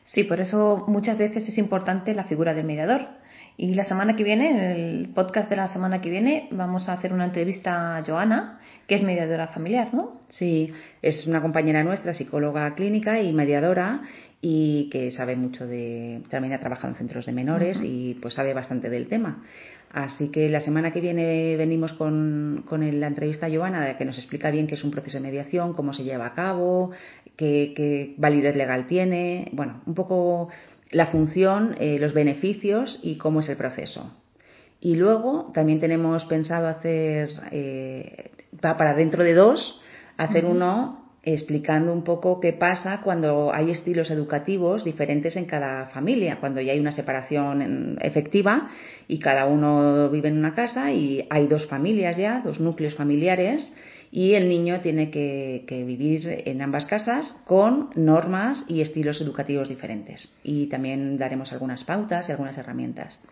Sí, 0.05 0.25
por 0.25 0.40
eso 0.40 0.85
muchas 0.88 1.16
veces 1.16 1.48
es 1.48 1.59
importante 1.59 2.14
la 2.14 2.25
figura 2.25 2.55
del 2.55 2.66
mediador. 2.66 3.07
Y 3.57 3.75
la 3.75 3.85
semana 3.85 4.16
que 4.16 4.25
viene, 4.25 4.51
en 4.51 4.59
el 4.59 5.09
podcast 5.14 5.51
de 5.51 5.57
la 5.57 5.68
semana 5.68 6.01
que 6.01 6.09
viene, 6.09 6.48
vamos 6.51 6.88
a 6.88 6.94
hacer 6.94 7.12
una 7.12 7.27
entrevista 7.27 7.98
a 7.98 8.05
Joana, 8.05 8.59
que 8.88 8.94
es 8.94 9.03
mediadora 9.03 9.48
familiar, 9.48 9.92
¿no? 9.92 10.22
Sí, 10.31 10.72
es 11.03 11.27
una 11.27 11.42
compañera 11.42 11.85
nuestra, 11.85 12.14
psicóloga 12.14 12.75
clínica 12.75 13.20
y 13.20 13.33
mediadora, 13.35 14.01
y 14.45 14.91
que 14.91 15.13
sabe 15.13 15.37
mucho 15.37 15.67
de, 15.69 16.21
también 16.29 16.53
ha 16.53 16.59
trabajado 16.59 16.89
en 16.89 16.99
centros 16.99 17.27
de 17.27 17.33
menores 17.33 17.81
y 17.83 18.19
pues 18.21 18.35
sabe 18.35 18.53
bastante 18.53 18.91
del 18.91 19.07
tema. 19.07 19.45
Así 19.93 20.31
que 20.31 20.49
la 20.49 20.59
semana 20.59 20.91
que 20.91 21.01
viene 21.01 21.57
venimos 21.57 21.93
con, 21.93 22.65
con 22.67 22.81
la 23.01 23.07
entrevista 23.07 23.47
a 23.47 23.51
Joana, 23.51 23.97
que 23.97 24.05
nos 24.05 24.19
explica 24.19 24.51
bien 24.51 24.67
qué 24.67 24.75
es 24.75 24.83
un 24.83 24.91
proceso 24.91 25.19
de 25.19 25.23
mediación, 25.23 25.75
cómo 25.75 25.93
se 25.93 26.03
lleva 26.03 26.27
a 26.27 26.35
cabo, 26.35 26.91
qué, 27.37 27.73
qué 27.77 28.15
validez 28.19 28.57
legal 28.57 28.89
tiene, 28.89 29.49
bueno, 29.53 29.81
un 29.87 29.95
poco 29.95 30.49
la 30.91 31.07
función, 31.07 31.77
eh, 31.79 31.99
los 32.01 32.13
beneficios 32.13 32.99
y 33.03 33.19
cómo 33.19 33.41
es 33.41 33.49
el 33.49 33.57
proceso. 33.57 34.13
Y 34.81 34.97
luego 34.97 35.53
también 35.55 35.79
tenemos 35.79 36.25
pensado 36.25 36.67
hacer, 36.67 37.31
eh, 37.53 38.31
para 38.61 38.95
dentro 38.95 39.23
de 39.23 39.35
dos, 39.35 39.81
hacer 40.17 40.45
uno 40.45 41.02
explicando 41.23 41.93
un 41.93 42.03
poco 42.03 42.41
qué 42.41 42.53
pasa 42.53 43.01
cuando 43.03 43.53
hay 43.55 43.71
estilos 43.71 44.11
educativos 44.11 44.85
diferentes 44.85 45.37
en 45.37 45.47
cada 45.47 45.87
familia, 45.87 46.39
cuando 46.41 46.61
ya 46.61 46.73
hay 46.73 46.81
una 46.81 46.93
separación 46.93 47.97
efectiva 48.01 48.71
y 49.07 49.21
cada 49.21 49.47
uno 49.47 50.11
vive 50.11 50.29
en 50.29 50.39
una 50.39 50.55
casa 50.55 50.91
y 50.93 51.27
hay 51.31 51.47
dos 51.47 51.69
familias 51.69 52.17
ya, 52.17 52.41
dos 52.45 52.59
núcleos 52.59 52.95
familiares 52.95 53.73
y 54.11 54.35
el 54.35 54.49
niño 54.49 54.81
tiene 54.81 55.11
que, 55.11 55.85
vivir 55.87 56.43
en 56.45 56.61
ambas 56.61 56.85
casas 56.85 57.35
con 57.47 57.89
normas 57.97 58.63
y 58.69 58.83
estilos 58.83 59.21
educativos 59.23 59.71
diferentes. 59.71 60.39
Y 60.45 60.67
también 60.67 61.17
daremos 61.17 61.51
algunas 61.51 61.83
pautas 61.85 62.29
y 62.29 62.33
algunas 62.33 62.59
herramientas. 62.59 63.23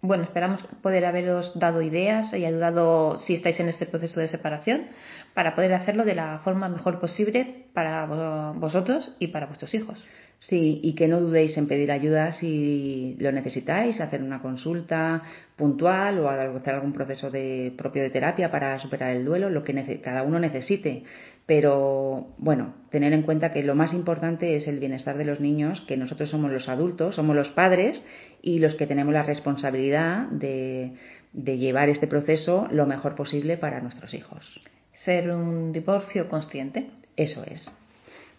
Bueno, 0.00 0.22
esperamos 0.22 0.62
poder 0.80 1.04
haberos 1.04 1.58
dado 1.58 1.82
ideas 1.82 2.32
y 2.32 2.44
ayudado 2.44 3.18
si 3.18 3.34
estáis 3.34 3.58
en 3.58 3.68
este 3.68 3.84
proceso 3.84 4.20
de 4.20 4.28
separación 4.28 4.86
para 5.34 5.56
poder 5.56 5.74
hacerlo 5.74 6.04
de 6.04 6.14
la 6.14 6.38
forma 6.44 6.68
mejor 6.68 7.00
posible 7.00 7.66
para 7.72 8.06
vosotros 8.52 9.12
y 9.18 9.28
para 9.28 9.46
vuestros 9.46 9.74
hijos. 9.74 10.04
Sí, 10.40 10.78
y 10.84 10.94
que 10.94 11.08
no 11.08 11.20
dudéis 11.20 11.56
en 11.58 11.66
pedir 11.66 11.90
ayuda 11.90 12.30
si 12.30 13.16
lo 13.18 13.32
necesitáis, 13.32 14.00
hacer 14.00 14.22
una 14.22 14.40
consulta 14.40 15.22
puntual 15.56 16.20
o 16.20 16.28
hacer 16.28 16.74
algún 16.74 16.92
proceso 16.92 17.28
de, 17.30 17.74
propio 17.76 18.04
de 18.04 18.10
terapia 18.10 18.48
para 18.48 18.78
superar 18.78 19.16
el 19.16 19.24
duelo, 19.24 19.50
lo 19.50 19.64
que 19.64 20.00
cada 20.00 20.22
uno 20.22 20.38
necesite. 20.38 21.02
Pero 21.44 22.34
bueno, 22.38 22.74
tener 22.90 23.12
en 23.12 23.22
cuenta 23.22 23.52
que 23.52 23.64
lo 23.64 23.74
más 23.74 23.92
importante 23.92 24.54
es 24.54 24.68
el 24.68 24.78
bienestar 24.78 25.18
de 25.18 25.24
los 25.24 25.40
niños, 25.40 25.80
que 25.88 25.96
nosotros 25.96 26.30
somos 26.30 26.52
los 26.52 26.68
adultos, 26.68 27.16
somos 27.16 27.34
los 27.34 27.48
padres 27.48 28.06
y 28.40 28.60
los 28.60 28.76
que 28.76 28.86
tenemos 28.86 29.12
la 29.12 29.24
responsabilidad 29.24 30.28
de, 30.28 30.92
de 31.32 31.58
llevar 31.58 31.88
este 31.88 32.06
proceso 32.06 32.68
lo 32.70 32.86
mejor 32.86 33.16
posible 33.16 33.56
para 33.56 33.80
nuestros 33.80 34.14
hijos. 34.14 34.60
Ser 34.92 35.30
un 35.30 35.72
divorcio 35.72 36.28
consciente. 36.28 36.90
Eso 37.16 37.42
es. 37.44 37.68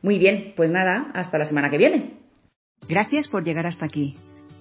Muy 0.02 0.18
bien, 0.18 0.54
pues 0.56 0.72
nada, 0.72 1.12
hasta 1.14 1.38
la 1.38 1.46
semana 1.46 1.70
que 1.70 1.78
viene. 1.78 2.14
Gracias 2.88 3.28
por 3.28 3.44
llegar 3.44 3.66
hasta 3.66 3.86
aquí. 3.86 4.18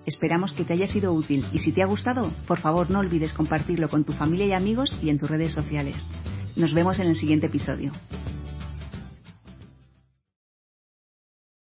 Esperamos 0.06 0.52
que 0.52 0.64
te 0.64 0.72
haya 0.72 0.86
sido 0.86 1.12
útil 1.12 1.46
y 1.52 1.58
si 1.58 1.72
te 1.72 1.82
ha 1.82 1.86
gustado, 1.86 2.32
por 2.46 2.58
favor 2.58 2.90
no 2.90 2.98
olvides 2.98 3.32
compartirlo 3.32 3.88
con 3.88 4.04
tu 4.04 4.12
familia 4.12 4.46
y 4.46 4.52
amigos 4.52 4.98
y 5.02 5.10
en 5.10 5.18
tus 5.18 5.28
redes 5.28 5.52
sociales. 5.52 6.08
Nos 6.56 6.74
vemos 6.74 6.98
en 6.98 7.08
el 7.08 7.16
siguiente 7.16 7.46
episodio. 7.46 7.92